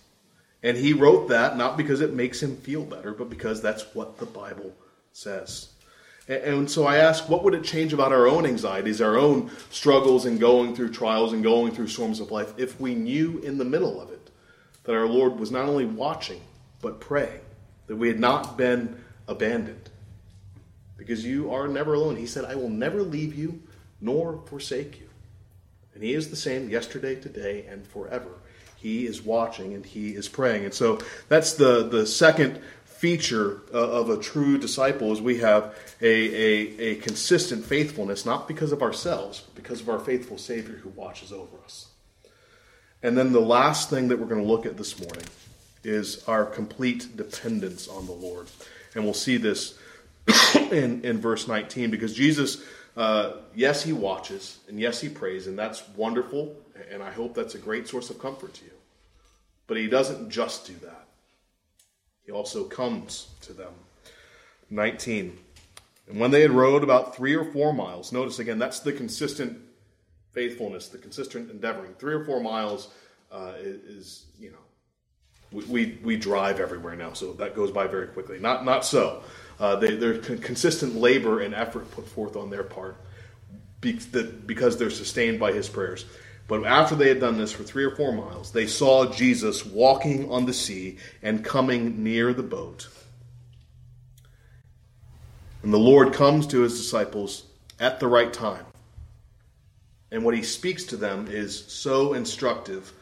And 0.62 0.78
he 0.78 0.94
wrote 0.94 1.30
that 1.30 1.58
not 1.58 1.78
because 1.78 2.00
it 2.00 2.14
makes 2.14 2.42
him 2.42 2.56
feel 2.58 2.84
better, 2.84 3.12
but 3.12 3.32
because 3.32 3.60
that's 3.62 3.96
what 3.96 4.20
the 4.20 4.28
Bible 4.28 4.72
says. 5.14 5.70
And 6.28 6.70
so 6.70 6.86
I 6.86 6.98
ask, 6.98 7.28
what 7.28 7.44
would 7.44 7.56
it 7.56 7.64
change 7.64 7.92
about 7.92 8.12
our 8.12 8.28
own 8.28 8.46
anxieties, 8.46 9.02
our 9.02 9.18
own 9.18 9.50
struggles, 9.72 10.26
and 10.26 10.40
going 10.40 10.76
through 10.76 10.92
trials 10.92 11.34
and 11.34 11.42
going 11.42 11.72
through 11.72 11.88
storms 11.88 12.20
of 12.20 12.30
life 12.30 12.54
if 12.58 12.80
we 12.80 12.94
knew 12.94 13.40
in 13.40 13.58
the 13.58 13.66
middle 13.66 14.00
of 14.00 14.12
it 14.12 14.30
that 14.84 14.96
our 14.96 15.08
Lord 15.08 15.40
was 15.40 15.52
not 15.52 15.68
only 15.68 15.86
watching, 15.86 16.42
but 16.82 17.00
praying, 17.00 17.42
that 17.88 17.96
we 17.96 18.10
had 18.10 18.20
not 18.20 18.58
been 18.58 19.02
abandoned. 19.28 19.90
Because 20.98 21.24
you 21.24 21.52
are 21.54 21.68
never 21.68 21.94
alone. 21.94 22.16
He 22.16 22.26
said, 22.26 22.46
I 22.46 22.56
will 22.56 22.70
never 22.70 23.02
leave 23.02 23.36
you 23.36 23.62
nor 24.02 24.42
forsake 24.48 25.00
you. 25.00 25.10
And 25.94 26.04
he 26.04 26.14
is 26.14 26.30
the 26.30 26.36
same 26.36 26.70
yesterday, 26.70 27.16
today, 27.16 27.66
and 27.70 27.86
forever. 27.88 28.30
He 28.76 29.08
is 29.08 29.22
watching 29.22 29.74
and 29.74 29.86
he 29.86 30.12
is 30.12 30.28
praying. 30.28 30.66
And 30.66 30.74
so 30.74 31.00
that's 31.30 31.54
the, 31.54 31.88
the 31.88 32.06
second 32.06 32.62
feature 32.86 33.62
uh, 33.74 33.78
of 33.78 34.10
a 34.10 34.18
true 34.18 34.58
disciple 34.58 35.12
is 35.12 35.22
we 35.22 35.38
have 35.40 35.76
a, 36.02 36.06
a, 36.06 36.92
a 36.92 36.96
consistent 36.96 37.64
faithfulness, 37.64 38.26
not 38.26 38.48
because 38.48 38.72
of 38.72 38.82
ourselves, 38.82 39.42
but 39.42 39.56
because 39.56 39.82
of 39.82 39.90
our 39.90 40.00
faithful 40.00 40.38
Savior 40.38 40.76
who 40.76 40.90
watches 40.90 41.32
over 41.32 41.58
us. 41.64 41.88
And 43.04 43.18
then 43.18 43.32
the 43.32 43.40
last 43.40 43.90
thing 43.90 44.08
that 44.08 44.20
we're 44.20 44.26
going 44.26 44.42
to 44.42 44.48
look 44.48 44.66
at 44.66 44.78
this 44.78 45.00
morning 45.00 45.26
is 45.84 46.24
our 46.28 46.46
complete 46.46 47.16
dependence 47.16 47.88
on 47.88 48.06
the 48.06 48.12
Lord. 48.12 48.48
And 48.96 49.04
we'll 49.04 49.14
see 49.14 49.38
this 49.38 49.78
in, 50.72 51.04
in 51.04 51.20
verse 51.20 51.48
19 51.48 51.92
because 51.92 52.14
Jesus, 52.14 52.64
uh, 52.96 53.34
yes, 53.56 53.84
he 53.84 53.94
watches 53.94 54.60
and 54.68 54.80
yes, 54.80 55.00
he 55.00 55.10
prays, 55.10 55.48
and 55.48 55.58
that's 55.58 55.88
wonderful. 55.90 56.56
And 56.92 57.02
I 57.02 57.12
hope 57.12 57.34
that's 57.34 57.56
a 57.56 57.60
great 57.60 57.88
source 57.88 58.10
of 58.10 58.20
comfort 58.20 58.54
to 58.56 58.66
you. 58.66 58.72
But 59.68 59.78
he 59.78 59.88
doesn't 59.88 60.30
just 60.30 60.66
do 60.66 60.74
that, 60.84 61.08
he 62.26 62.32
also 62.32 62.64
comes 62.64 63.28
to 63.42 63.54
them. 63.54 63.74
19. 64.70 65.38
And 66.10 66.20
when 66.20 66.32
they 66.32 66.42
had 66.42 66.52
rowed 66.52 66.84
about 66.84 67.16
three 67.16 67.36
or 67.36 67.46
four 67.46 67.74
miles, 67.74 68.12
notice 68.12 68.40
again, 68.40 68.60
that's 68.60 68.80
the 68.80 68.94
consistent 68.94 69.58
faithfulness, 70.34 70.88
the 70.88 70.98
consistent 70.98 71.50
endeavoring. 71.50 71.94
Three 71.96 72.14
or 72.14 72.24
four 72.26 72.42
miles 72.42 72.90
uh, 73.32 73.54
is, 73.60 74.26
you 74.40 74.52
know, 74.52 74.58
we, 75.52 75.64
we, 75.66 76.00
we, 76.04 76.18
drive 76.18 76.60
everywhere 76.60 76.96
now, 76.96 77.14
so 77.14 77.34
that 77.34 77.56
goes 77.56 77.72
by 77.72 77.88
very 77.88 78.08
quickly. 78.08 78.38
Not, 78.40 78.66
not 78.66 78.86
so. 78.86 79.24
Uh, 79.60 79.76
they, 79.78 79.96
there's 79.96 80.26
consistent 80.40 80.96
labor 80.96 81.42
and 81.42 81.54
effort 81.56 81.90
put 81.92 82.08
forth 82.08 82.36
on 82.36 82.50
their 82.50 82.64
part 82.64 82.96
because 83.82 84.78
they're 84.78 84.90
sustained 84.90 85.40
by 85.40 85.52
his 85.52 85.70
prayers. 85.70 86.06
But 86.48 86.66
after 86.66 86.96
they 86.96 87.10
had 87.10 87.20
done 87.20 87.38
this 87.38 87.52
for 87.52 87.64
three 87.64 87.84
or 87.84 87.96
four 87.96 88.14
miles, 88.14 88.52
they 88.52 88.68
saw 88.68 89.12
Jesus 89.12 89.66
walking 89.66 90.32
on 90.32 90.46
the 90.46 90.54
sea 90.54 90.98
and 91.22 91.44
coming 91.44 92.04
near 92.04 92.34
the 92.34 92.44
boat. 92.44 92.88
And 95.64 95.74
the 95.74 95.80
Lord 95.80 96.14
comes 96.14 96.48
to 96.48 96.62
his 96.62 96.78
disciples 96.78 97.44
at 97.80 98.00
the 98.00 98.08
right 98.08 98.32
time. 98.32 98.66
And 100.12 100.24
what 100.24 100.36
he 100.36 100.44
speaks 100.44 100.86
to 100.86 100.98
them 100.98 101.28
is 101.28 101.66
so 101.66 102.14
instructive. 102.14 102.94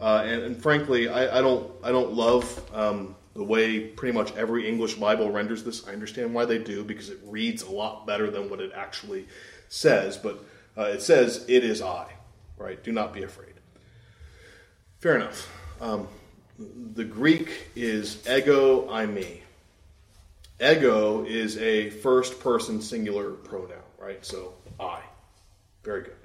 Uh, 0.00 0.22
and, 0.24 0.42
and, 0.42 0.62
frankly, 0.62 1.08
I, 1.08 1.38
I, 1.38 1.40
don't, 1.40 1.72
I 1.82 1.90
don't 1.90 2.12
love 2.12 2.62
um, 2.72 3.16
the 3.34 3.44
way 3.44 3.80
pretty 3.80 4.16
much 4.16 4.34
every 4.36 4.68
English 4.68 4.94
Bible 4.94 5.30
renders 5.30 5.64
this. 5.64 5.86
I 5.86 5.92
understand 5.92 6.34
why 6.34 6.44
they 6.44 6.58
do, 6.58 6.84
because 6.84 7.08
it 7.08 7.18
reads 7.24 7.62
a 7.62 7.70
lot 7.70 8.06
better 8.06 8.30
than 8.30 8.50
what 8.50 8.60
it 8.60 8.72
actually 8.74 9.26
says. 9.68 10.16
But 10.16 10.44
uh, 10.76 10.82
it 10.82 11.02
says, 11.02 11.44
It 11.48 11.64
is 11.64 11.80
I 11.80 12.12
right? 12.62 12.82
Do 12.82 12.92
not 12.92 13.12
be 13.12 13.22
afraid. 13.22 13.54
Fair 15.00 15.16
enough. 15.16 15.50
Um, 15.80 16.08
the 16.94 17.04
Greek 17.04 17.68
is 17.74 18.26
ego 18.28 18.86
eimi. 18.88 19.40
Ego 20.60 21.24
is 21.24 21.58
a 21.58 21.90
first 21.90 22.38
person 22.38 22.80
singular 22.80 23.32
pronoun, 23.32 23.82
right? 23.98 24.24
So 24.24 24.54
I. 24.78 25.00
Very 25.82 26.02
good. 26.02 26.16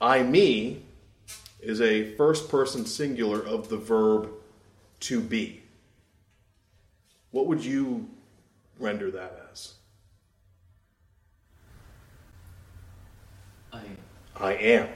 eimi 0.00 0.80
is 1.60 1.80
a 1.80 2.14
first 2.14 2.48
person 2.48 2.86
singular 2.86 3.40
of 3.40 3.68
the 3.68 3.76
verb 3.76 4.28
to 5.02 5.20
be. 5.20 5.62
What 7.30 7.46
would 7.46 7.64
you 7.64 8.08
render 8.78 9.10
that 9.10 9.48
as? 9.52 9.74
I 13.72 13.78
am. 13.78 13.96
I 14.36 14.52
am. 14.54 14.88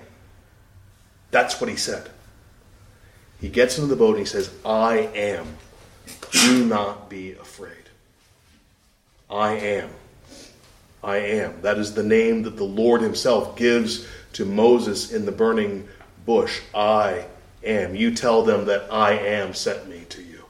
That's 1.30 1.60
what 1.60 1.70
he 1.70 1.76
said. 1.76 2.10
He 3.40 3.48
gets 3.48 3.78
into 3.78 3.88
the 3.88 3.96
boat 3.96 4.10
and 4.10 4.20
he 4.20 4.24
says, 4.24 4.50
I 4.64 5.10
am. 5.14 5.46
Do 6.32 6.64
not 6.64 7.10
be 7.10 7.32
afraid. 7.32 7.72
I 9.28 9.52
am. 9.52 9.90
I 11.02 11.16
am. 11.16 11.60
That 11.62 11.78
is 11.78 11.94
the 11.94 12.02
name 12.02 12.42
that 12.44 12.56
the 12.56 12.64
Lord 12.64 13.00
Himself 13.00 13.56
gives 13.56 14.06
to 14.34 14.44
Moses 14.44 15.12
in 15.12 15.26
the 15.26 15.32
burning 15.32 15.88
bush. 16.24 16.60
I 16.74 17.26
am. 17.66 17.94
You 17.94 18.14
tell 18.14 18.42
them 18.42 18.66
that 18.66 18.92
I 18.92 19.12
am 19.12 19.54
sent 19.54 19.88
me 19.88 20.04
to 20.10 20.22
you. 20.22 20.44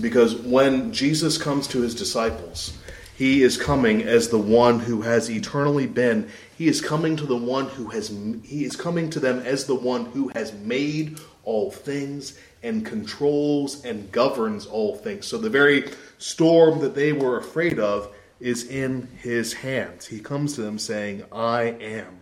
Because 0.00 0.36
when 0.36 0.92
Jesus 0.92 1.38
comes 1.38 1.66
to 1.68 1.80
His 1.80 1.94
disciples, 1.94 2.76
He 3.16 3.42
is 3.42 3.56
coming 3.56 4.02
as 4.02 4.28
the 4.28 4.38
one 4.38 4.80
who 4.80 5.02
has 5.02 5.30
eternally 5.30 5.86
been 5.86 6.30
he 6.60 6.68
is 6.68 6.82
coming 6.82 7.16
to 7.16 7.24
the 7.24 7.38
one 7.38 7.68
who 7.68 7.86
has 7.86 8.14
he 8.44 8.66
is 8.66 8.76
coming 8.76 9.08
to 9.08 9.18
them 9.18 9.38
as 9.38 9.64
the 9.64 9.74
one 9.74 10.04
who 10.04 10.28
has 10.34 10.52
made 10.52 11.18
all 11.42 11.70
things 11.70 12.38
and 12.62 12.84
controls 12.84 13.82
and 13.82 14.12
governs 14.12 14.66
all 14.66 14.94
things. 14.94 15.24
So 15.24 15.38
the 15.38 15.48
very 15.48 15.90
storm 16.18 16.80
that 16.80 16.94
they 16.94 17.14
were 17.14 17.38
afraid 17.38 17.78
of 17.78 18.14
is 18.40 18.68
in 18.68 19.08
his 19.22 19.54
hands. 19.54 20.04
He 20.04 20.20
comes 20.20 20.52
to 20.56 20.60
them 20.60 20.78
saying, 20.78 21.24
"I 21.32 21.62
am." 21.80 22.19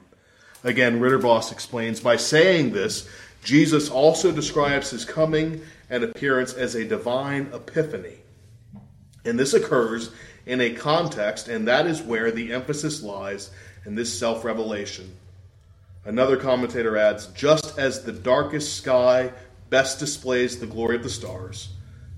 Again, 0.64 1.00
Ridderbos 1.00 1.52
explains 1.52 2.00
by 2.00 2.16
saying 2.16 2.72
this, 2.72 3.08
Jesus 3.44 3.88
also 3.88 4.32
describes 4.32 4.90
his 4.90 5.04
coming 5.04 5.60
and 5.88 6.04
appearance 6.04 6.52
as 6.52 6.74
a 6.74 6.84
divine 6.84 7.50
epiphany. 7.52 8.16
And 9.24 9.38
this 9.38 9.54
occurs 9.54 10.10
in 10.46 10.60
a 10.60 10.74
context, 10.74 11.48
and 11.48 11.68
that 11.68 11.86
is 11.86 12.02
where 12.02 12.30
the 12.30 12.52
emphasis 12.52 13.02
lies 13.02 13.50
in 13.84 13.94
this 13.94 14.18
self 14.18 14.44
revelation. 14.44 15.16
Another 16.04 16.36
commentator 16.36 16.96
adds 16.96 17.26
just 17.28 17.78
as 17.78 18.02
the 18.02 18.12
darkest 18.12 18.76
sky 18.76 19.32
best 19.70 19.98
displays 19.98 20.58
the 20.58 20.66
glory 20.66 20.96
of 20.96 21.02
the 21.02 21.10
stars, 21.10 21.68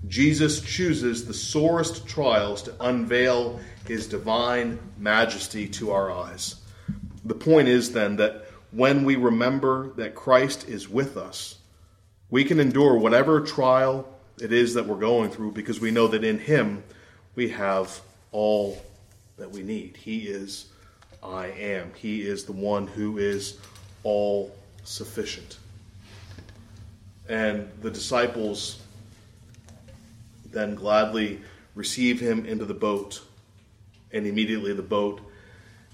Jesus 0.09 0.61
chooses 0.61 1.27
the 1.27 1.35
sorest 1.35 2.07
trials 2.07 2.63
to 2.63 2.75
unveil 2.81 3.61
his 3.87 4.07
divine 4.07 4.79
majesty 4.97 5.69
to 5.69 5.91
our 5.91 6.11
eyes. 6.11 6.60
The 7.25 7.35
point 7.35 7.69
is 7.69 7.93
then 7.93 8.17
that 8.17 8.47
when 8.73 9.05
we 9.05 9.17
remember 9.17 9.91
that 9.97 10.15
Christ 10.15 10.69
is 10.69 10.89
with 10.89 11.17
us, 11.17 11.57
we 12.31 12.45
can 12.45 12.61
endure 12.61 12.97
whatever 12.97 13.41
trial 13.41 14.09
it 14.41 14.53
is 14.53 14.75
that 14.75 14.87
we're 14.87 14.97
going 14.97 15.31
through 15.31 15.53
because 15.53 15.81
we 15.81 15.91
know 15.91 16.09
that 16.09 16.25
in 16.25 16.39
him 16.39 16.83
we 17.35 17.51
have 17.51 18.01
all 18.33 18.83
that 19.37 19.51
we 19.51 19.63
need. 19.63 19.97
He 19.97 20.21
is 20.21 20.67
I 21.23 21.49
am. 21.49 21.93
He 21.95 22.23
is 22.23 22.45
the 22.45 22.53
one 22.53 22.87
who 22.87 23.19
is 23.19 23.59
all 24.05 24.55
sufficient. 24.85 25.59
And 27.29 27.71
the 27.83 27.91
disciples 27.91 28.81
then 30.51 30.75
gladly 30.75 31.41
receive 31.75 32.19
him 32.19 32.45
into 32.47 32.65
the 32.65 32.75
boat, 32.75 33.23
and 34.13 34.27
immediately 34.27 34.73
the 34.73 34.83
boat 34.83 35.21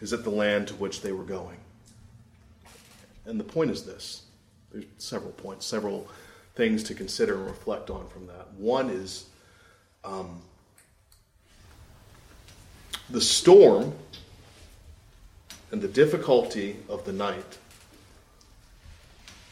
is 0.01 0.13
at 0.13 0.25
the 0.25 0.31
land 0.31 0.69
to 0.69 0.75
which 0.75 1.01
they 1.01 1.13
were 1.13 1.25
going. 1.25 1.59
And 3.25 3.41
the 3.41 3.45
point 3.45 3.71
is 3.71 3.85
this 3.85 4.23
there's 4.73 4.85
several 4.99 5.33
points, 5.33 5.67
several 5.67 6.09
things 6.55 6.83
to 6.85 6.95
consider 6.95 7.35
and 7.35 7.47
reflect 7.47 7.91
on 7.91 8.09
from 8.09 8.27
that. 8.27 8.53
One 8.55 8.91
is 8.91 9.27
um, 10.05 10.41
the 13.11 13.21
storm 13.21 13.93
and 15.71 15.81
the 15.81 15.89
difficulty 15.89 16.77
of 16.89 17.05
the 17.05 17.13
night 17.13 17.59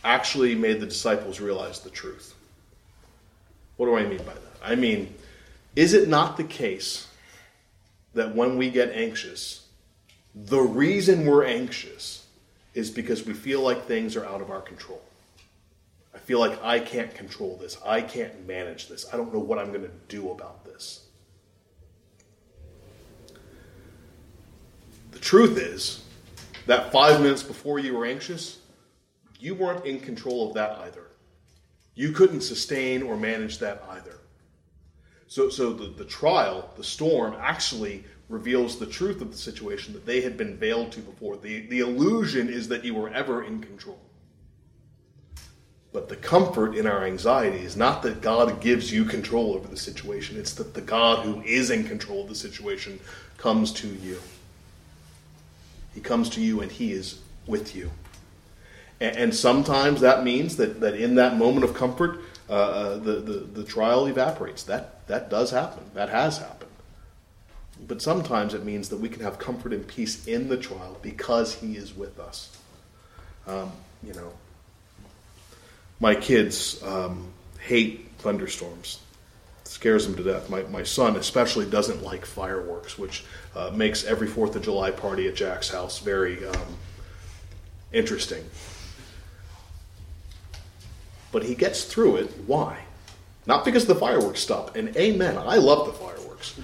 actually 0.03 0.55
made 0.55 0.81
the 0.81 0.87
disciples 0.87 1.41
realize 1.41 1.81
the 1.81 1.91
truth. 1.91 2.35
What 3.77 3.87
do 3.87 3.97
I 3.97 4.07
mean 4.07 4.19
by 4.19 4.35
that? 4.35 4.41
I 4.63 4.75
mean, 4.77 5.15
is 5.75 5.95
it 5.95 6.09
not 6.09 6.37
the 6.37 6.45
case 6.45 7.09
that 8.15 8.35
when 8.35 8.57
we 8.57 8.71
get 8.71 8.93
anxious, 8.93 9.64
the 10.35 10.61
reason 10.61 11.27
we're 11.27 11.45
anxious 11.45 12.27
is 12.75 12.91
because 12.91 13.25
we 13.25 13.33
feel 13.33 13.61
like 13.61 13.85
things 13.85 14.17
are 14.17 14.25
out 14.27 14.41
of 14.41 14.51
our 14.51 14.61
control? 14.61 15.01
I 16.15 16.19
feel 16.19 16.41
like 16.41 16.63
I 16.63 16.81
can't 16.81 17.15
control 17.15 17.57
this. 17.57 17.77
I 17.85 18.01
can't 18.01 18.47
manage 18.47 18.89
this. 18.89 19.07
I 19.13 19.17
don't 19.17 19.33
know 19.33 19.41
what 19.41 19.59
I'm 19.59 19.69
going 19.69 19.83
to 19.83 19.91
do 20.09 20.31
about 20.31 20.65
this. 20.65 21.07
The 25.13 25.19
truth 25.19 25.59
is, 25.59 26.05
that 26.67 26.91
five 26.91 27.21
minutes 27.21 27.43
before 27.43 27.79
you 27.79 27.95
were 27.95 28.07
anxious, 28.07 28.59
you 29.39 29.55
weren't 29.55 29.85
in 29.85 30.01
control 30.01 30.49
of 30.49 30.55
that 30.55 30.79
either. 30.79 31.09
You 31.95 32.13
couldn't 32.13 32.41
sustain 32.41 33.03
or 33.03 33.17
manage 33.17 33.59
that 33.59 33.85
either. 33.91 34.19
So, 35.27 35.49
so 35.49 35.73
the, 35.73 35.87
the 35.87 36.05
trial, 36.05 36.71
the 36.77 36.85
storm, 36.85 37.35
actually 37.39 38.05
reveals 38.29 38.79
the 38.79 38.87
truth 38.87 39.21
of 39.21 39.31
the 39.31 39.39
situation 39.39 39.93
that 39.93 40.07
they 40.07 40.21
had 40.21 40.37
been 40.37 40.57
veiled 40.57 40.93
to 40.93 41.01
before. 41.01 41.37
The, 41.37 41.67
the 41.67 41.81
illusion 41.81 42.49
is 42.49 42.69
that 42.69 42.85
you 42.85 42.95
were 42.95 43.11
ever 43.11 43.45
in 43.45 43.61
control. 43.61 43.99
But 45.93 46.09
the 46.09 46.17
comfort 46.17 46.75
in 46.75 46.87
our 46.87 47.05
anxiety 47.05 47.59
is 47.65 47.77
not 47.77 48.03
that 48.03 48.21
God 48.21 48.61
gives 48.61 48.93
you 48.93 49.05
control 49.05 49.55
over 49.55 49.69
the 49.69 49.77
situation, 49.77 50.39
it's 50.39 50.55
that 50.55 50.75
the 50.75 50.81
God 50.81 51.25
who 51.25 51.43
is 51.43 51.71
in 51.71 51.85
control 51.85 52.23
of 52.23 52.29
the 52.29 52.35
situation 52.35 52.99
comes 53.37 53.73
to 53.75 53.87
you. 53.87 54.21
He 55.95 56.01
comes 56.01 56.29
to 56.31 56.41
you 56.41 56.61
and 56.61 56.73
he 56.73 56.93
is 56.93 57.21
with 57.47 57.77
you. 57.77 57.93
And, 59.01 59.17
and 59.17 59.35
sometimes 59.35 60.01
that 60.01 60.25
means 60.25 60.57
that, 60.57 60.81
that 60.81 60.95
in 60.95 61.15
that 61.17 61.37
moment 61.37 61.65
of 61.65 61.75
comfort, 61.75 62.21
uh, 62.49 62.53
uh, 62.53 62.97
the, 62.99 63.13
the, 63.21 63.33
the 63.53 63.65
trial 63.65 64.07
evaporates. 64.07 64.65
That, 64.65 65.07
that 65.07 65.31
does 65.31 65.51
happen. 65.51 65.85
That 65.95 66.09
has 66.09 66.39
happened. 66.39 66.64
But 67.87 68.01
sometimes 68.01 68.55
it 68.55 68.65
means 68.65 68.89
that 68.91 68.99
we 68.99 69.09
can 69.09 69.23
have 69.23 69.39
comfort 69.39 69.73
and 69.73 69.87
peace 69.87 70.27
in 70.27 70.49
the 70.49 70.57
trial 70.57 70.97
because 71.03 71.55
he 71.55 71.77
is 71.77 71.95
with 71.95 72.19
us. 72.19 72.57
Um, 73.47 73.73
you 74.03 74.15
know, 74.15 74.33
my 76.01 76.15
kids 76.15 76.83
um, 76.83 77.33
hate 77.61 78.09
thunderstorms 78.19 79.01
scares 79.65 80.07
them 80.07 80.17
to 80.17 80.23
death. 80.23 80.49
My, 80.49 80.63
my 80.65 80.83
son 80.83 81.17
especially 81.17 81.67
doesn't 81.67 82.03
like 82.03 82.25
fireworks, 82.25 82.99
which 82.99 83.25
uh, 83.55 83.71
makes 83.75 84.05
every 84.05 84.29
Fourth 84.29 84.57
of 84.57 84.63
July 84.63 84.91
party 84.91 85.27
at 85.29 85.35
Jack's 85.35 85.69
house 85.69 85.99
very 85.99 86.47
um, 86.47 86.77
interesting. 87.93 88.45
But 91.33 91.43
he 91.43 91.55
gets 91.55 91.85
through 91.85 92.17
it. 92.17 92.31
Why? 92.47 92.79
Not 93.47 93.65
because 93.65 93.87
the 93.87 93.95
fireworks 93.95 94.41
stop. 94.41 94.77
And 94.77 94.97
amen, 94.97 95.37
I 95.37 95.57
love 95.57 95.87
the 95.87 95.93
fireworks. 95.93 96.59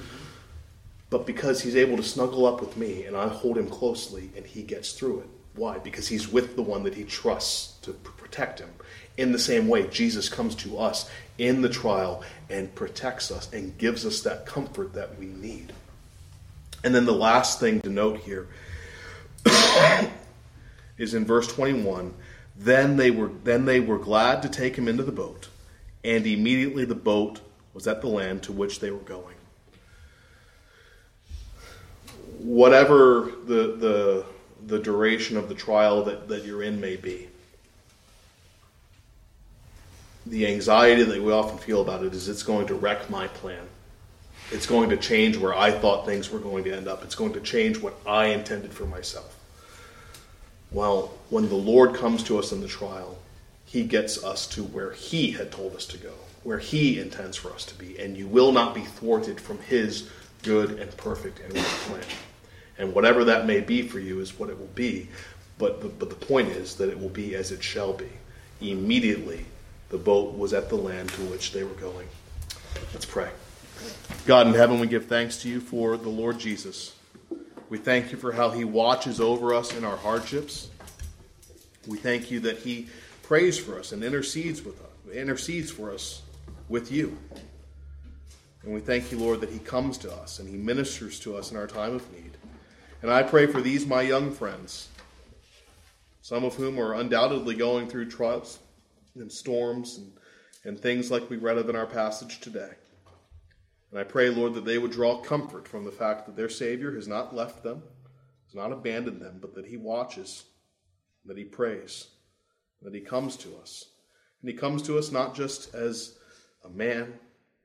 But 1.11 1.27
because 1.27 1.61
he's 1.61 1.77
able 1.77 1.97
to 1.97 2.03
snuggle 2.03 2.47
up 2.47 2.61
with 2.61 2.77
me 2.77 3.05
and 3.05 3.17
I 3.17 3.29
hold 3.29 3.59
him 3.59 3.69
closely 3.69 4.31
and 4.37 4.47
he 4.47 4.63
gets 4.63 4.93
through 4.93 5.21
it. 5.21 5.29
Why? 5.57 5.79
Because 5.79 6.07
he's 6.07 6.31
with 6.31 6.55
the 6.55 6.63
one 6.63 6.85
that 6.85 6.95
he 6.95 7.03
trusts 7.03 7.79
to 7.83 7.93
protect 7.93 8.61
him. 8.61 8.71
In 9.17 9.33
the 9.33 9.39
same 9.39 9.67
way, 9.67 9.89
Jesus 9.89 10.29
comes 10.29 10.55
to 10.57 10.79
us 10.79 11.11
in 11.37 11.61
the 11.61 11.69
trial 11.69 12.23
and 12.49 12.73
protects 12.77 13.33
us 13.33 13.53
and 13.53 13.77
gives 13.77 14.07
us 14.07 14.23
that 14.23 14.47
comfort 14.47 14.93
that 14.95 15.19
we 15.19 15.27
need. 15.27 15.73
And 16.85 16.95
then 16.95 17.05
the 17.05 17.13
last 17.13 17.59
thing 17.59 17.81
to 17.81 17.91
note 17.91 18.21
here 18.21 18.47
is 20.97 21.15
in 21.15 21.25
verse 21.25 21.49
21 21.49 22.15
then 22.57 22.97
they 22.99 23.11
were 23.11 23.31
then 23.43 23.65
they 23.65 23.81
were 23.81 23.99
glad 23.99 24.43
to 24.43 24.49
take 24.49 24.77
him 24.77 24.87
into 24.87 25.03
the 25.03 25.13
boat 25.13 25.49
and 26.05 26.27
immediately 26.27 26.85
the 26.85 26.95
boat 26.95 27.41
was 27.73 27.87
at 27.87 28.03
the 28.03 28.07
land 28.07 28.43
to 28.43 28.53
which 28.53 28.81
they 28.81 28.91
were 28.91 28.99
going 28.99 29.35
whatever 32.43 33.33
the 33.47 33.77
the 33.77 34.25
the 34.67 34.79
duration 34.79 35.37
of 35.37 35.49
the 35.49 35.55
trial 35.55 36.05
that, 36.05 36.29
that 36.29 36.45
you're 36.45 36.63
in 36.63 36.81
may 36.81 36.97
be 36.97 37.29
the 40.27 40.47
anxiety 40.47 41.03
that 41.03 41.23
we 41.23 41.33
often 41.33 41.59
feel 41.59 41.81
about 41.81 42.05
it 42.05 42.15
is 42.15 42.29
it's 42.29 42.43
going 42.43 42.67
to 42.67 42.75
wreck 42.75 43.09
my 43.11 43.27
plan. 43.29 43.65
It's 44.53 44.67
going 44.67 44.91
to 44.91 44.97
change 44.97 45.37
where 45.37 45.55
I 45.55 45.71
thought 45.71 46.07
things 46.07 46.31
were 46.31 46.39
going 46.39 46.65
to 46.65 46.73
end 46.73 46.89
up. 46.89 47.03
It's 47.03 47.15
going 47.15 47.33
to 47.35 47.41
change 47.41 47.81
what 47.81 47.95
I 48.07 48.27
intended 48.27 48.73
for 48.73 48.85
myself. 48.85 49.37
Well, 50.71 51.13
when 51.31 51.49
the 51.49 51.57
Lord 51.57 51.95
comes 51.95 52.23
to 52.25 52.39
us 52.39 52.53
in 52.53 52.61
the 52.61 52.69
trial, 52.69 53.19
He 53.65 53.85
gets 53.85 54.23
us 54.23 54.47
to 54.49 54.63
where 54.63 54.93
He 54.93 55.33
had 55.33 55.51
told 55.51 55.75
us 55.75 55.87
to 55.87 55.99
go, 55.99 56.13
where 56.43 56.59
He 56.59 57.01
intends 57.01 57.37
for 57.37 57.53
us 57.53 57.65
to 57.67 57.75
be, 57.75 57.99
and 57.99 58.17
you 58.17 58.27
will 58.27 58.53
not 58.53 58.75
be 58.75 58.83
thwarted 58.83 59.41
from 59.41 59.59
His 59.59 60.09
good 60.43 60.79
and 60.79 60.97
perfect 60.97 61.41
and 61.41 61.55
right 61.55 61.65
plan. 61.65 62.05
And 62.81 62.95
whatever 62.95 63.25
that 63.25 63.47
may 63.47 63.61
be 63.61 63.83
for 63.83 64.01
you 64.01 64.21
is 64.21 64.39
what 64.39 64.49
it 64.49 64.59
will 64.59 64.67
be. 64.69 65.11
But, 65.59 65.83
but, 65.83 65.99
but 65.99 66.09
the 66.09 66.17
point 66.17 66.49
is 66.49 66.77
that 66.77 66.89
it 66.89 66.99
will 66.99 67.11
be 67.11 67.35
as 67.35 67.53
it 67.53 67.63
shall 67.63 67.93
be. 67.93 68.09
Immediately, 68.63 69.45
the 69.91 69.99
boat 69.99 70.37
was 70.37 70.55
at 70.55 70.71
the 70.71 70.77
land 70.77 71.11
to 71.11 71.21
which 71.27 71.53
they 71.53 71.63
were 71.63 71.75
going. 71.75 72.09
Let's 72.95 73.05
pray. 73.05 73.29
God 74.27 74.47
in 74.47 74.55
heaven, 74.55 74.81
we 74.81 74.87
give 74.87 75.07
thanks 75.07 75.43
to 75.43 75.49
you 75.51 75.61
for 75.61 75.99
the 75.99 76.09
Lord 76.09 76.39
Jesus. 76.39 76.95
We 77.69 77.77
thank 77.77 78.13
you 78.13 78.17
for 78.17 78.33
how 78.33 78.49
he 78.49 78.65
watches 78.65 79.21
over 79.21 79.53
us 79.53 79.77
in 79.77 79.85
our 79.85 79.99
hardships. 79.99 80.71
We 81.87 81.99
thank 81.99 82.31
you 82.31 82.41
that 82.41 82.59
he 82.59 82.89
prays 83.23 83.59
for 83.59 83.79
us 83.79 83.93
and 83.93 84.03
intercedes 84.03 84.63
with 84.63 84.81
us, 84.81 85.15
intercedes 85.15 85.71
for 85.71 85.93
us 85.93 86.23
with 86.71 86.91
you. 86.91 87.19
And 88.63 88.73
we 88.73 88.81
thank 88.81 89.13
you, 89.13 89.19
Lord, 89.19 89.43
that 89.43 89.51
he 89.51 89.59
comes 89.59 89.99
to 89.99 90.13
us 90.15 90.39
and 90.39 90.49
he 90.49 90.57
ministers 90.57 91.21
to 91.21 91.37
us 91.37 91.51
in 91.51 91.59
our 91.59 91.67
time 91.67 91.95
of 91.95 92.11
need. 92.13 92.30
And 93.03 93.11
I 93.11 93.23
pray 93.23 93.47
for 93.47 93.63
these 93.63 93.87
my 93.87 94.03
young 94.03 94.31
friends, 94.31 94.89
some 96.21 96.45
of 96.45 96.55
whom 96.57 96.79
are 96.79 96.95
undoubtedly 96.95 97.55
going 97.55 97.89
through 97.89 98.11
trials 98.11 98.59
and 99.15 99.33
storms 99.33 99.97
and, 99.97 100.13
and 100.65 100.79
things 100.79 101.11
like 101.11 101.31
we 101.31 101.39
read 101.39 101.57
of 101.57 101.71
in 101.71 101.77
our 101.77 101.87
passage 101.87 102.41
today. 102.41 102.73
And 103.91 103.99
I 103.99 104.05
pray, 104.05 104.29
Lord, 104.29 104.53
that 104.53 104.67
they 104.67 104.77
would 104.77 104.91
draw 104.91 105.23
comfort 105.23 105.67
from 105.67 105.85
the 105.85 105.91
fact 105.91 106.27
that 106.27 106.37
their 106.37 106.51
Savior 106.51 106.95
has 106.95 107.09
not 107.09 107.35
left 107.35 107.63
them, 107.63 107.83
has 108.45 108.55
not 108.55 108.71
abandoned 108.71 109.23
them, 109.23 109.39
but 109.41 109.55
that 109.55 109.67
He 109.67 109.79
watches, 109.79 110.45
that 111.25 111.39
He 111.39 111.45
prays, 111.45 112.09
that 112.83 112.95
He 112.95 113.01
comes 113.01 113.35
to 113.39 113.57
us. 113.63 113.87
And 114.43 114.51
He 114.51 114.57
comes 114.57 114.83
to 114.83 114.99
us 114.99 115.11
not 115.11 115.35
just 115.35 115.75
as 115.75 116.19
a 116.67 116.69
man, 116.69 117.15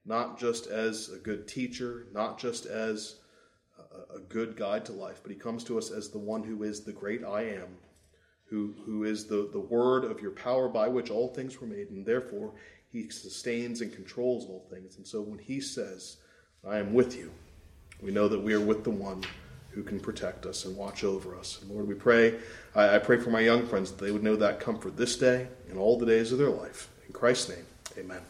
not 0.05 0.39
just 0.39 0.67
as 0.67 1.09
a 1.09 1.17
good 1.17 1.45
teacher, 1.45 2.07
not 2.13 2.39
just 2.39 2.65
as 2.65 3.17
a, 4.15 4.19
good 4.19 4.55
guide 4.55 4.85
to 4.85 4.91
life, 4.91 5.21
but 5.21 5.31
He 5.31 5.37
comes 5.37 5.63
to 5.65 5.77
us 5.77 5.91
as 5.91 6.09
the 6.09 6.17
one 6.17 6.43
who 6.43 6.63
is 6.63 6.83
the 6.83 6.91
great 6.91 7.23
I 7.23 7.43
am 7.43 7.77
who, 8.49 8.73
who 8.85 9.03
is 9.03 9.25
the, 9.25 9.49
the 9.51 9.59
word 9.59 10.05
of 10.05 10.21
your 10.21 10.31
power 10.31 10.69
by 10.69 10.87
which 10.87 11.09
all 11.09 11.29
things 11.29 11.59
were 11.59 11.67
made, 11.67 11.89
and 11.89 12.05
therefore 12.05 12.53
he 12.91 13.09
sustains 13.09 13.81
and 13.81 13.93
controls 13.93 14.45
all 14.45 14.65
things. 14.69 14.97
And 14.97 15.05
so 15.05 15.21
when 15.21 15.39
he 15.39 15.59
says, 15.59 16.17
I 16.67 16.77
am 16.77 16.93
with 16.93 17.17
you, 17.17 17.31
we 18.01 18.11
know 18.11 18.27
that 18.27 18.39
we 18.39 18.53
are 18.53 18.61
with 18.61 18.83
the 18.83 18.91
one 18.91 19.23
who 19.71 19.83
can 19.83 19.99
protect 19.99 20.45
us 20.45 20.65
and 20.65 20.77
watch 20.77 21.03
over 21.03 21.35
us. 21.35 21.59
And 21.61 21.71
Lord, 21.71 21.87
we 21.87 21.95
pray, 21.95 22.35
I, 22.75 22.95
I 22.95 22.99
pray 22.99 23.19
for 23.19 23.29
my 23.29 23.41
young 23.41 23.67
friends 23.67 23.91
that 23.91 24.03
they 24.03 24.11
would 24.11 24.23
know 24.23 24.37
that 24.37 24.59
comfort 24.59 24.95
this 24.95 25.17
day 25.17 25.47
and 25.69 25.77
all 25.77 25.97
the 25.97 26.05
days 26.05 26.31
of 26.31 26.37
their 26.37 26.49
life. 26.49 26.89
In 27.07 27.13
Christ's 27.13 27.49
name, 27.49 27.65
amen. 27.97 28.21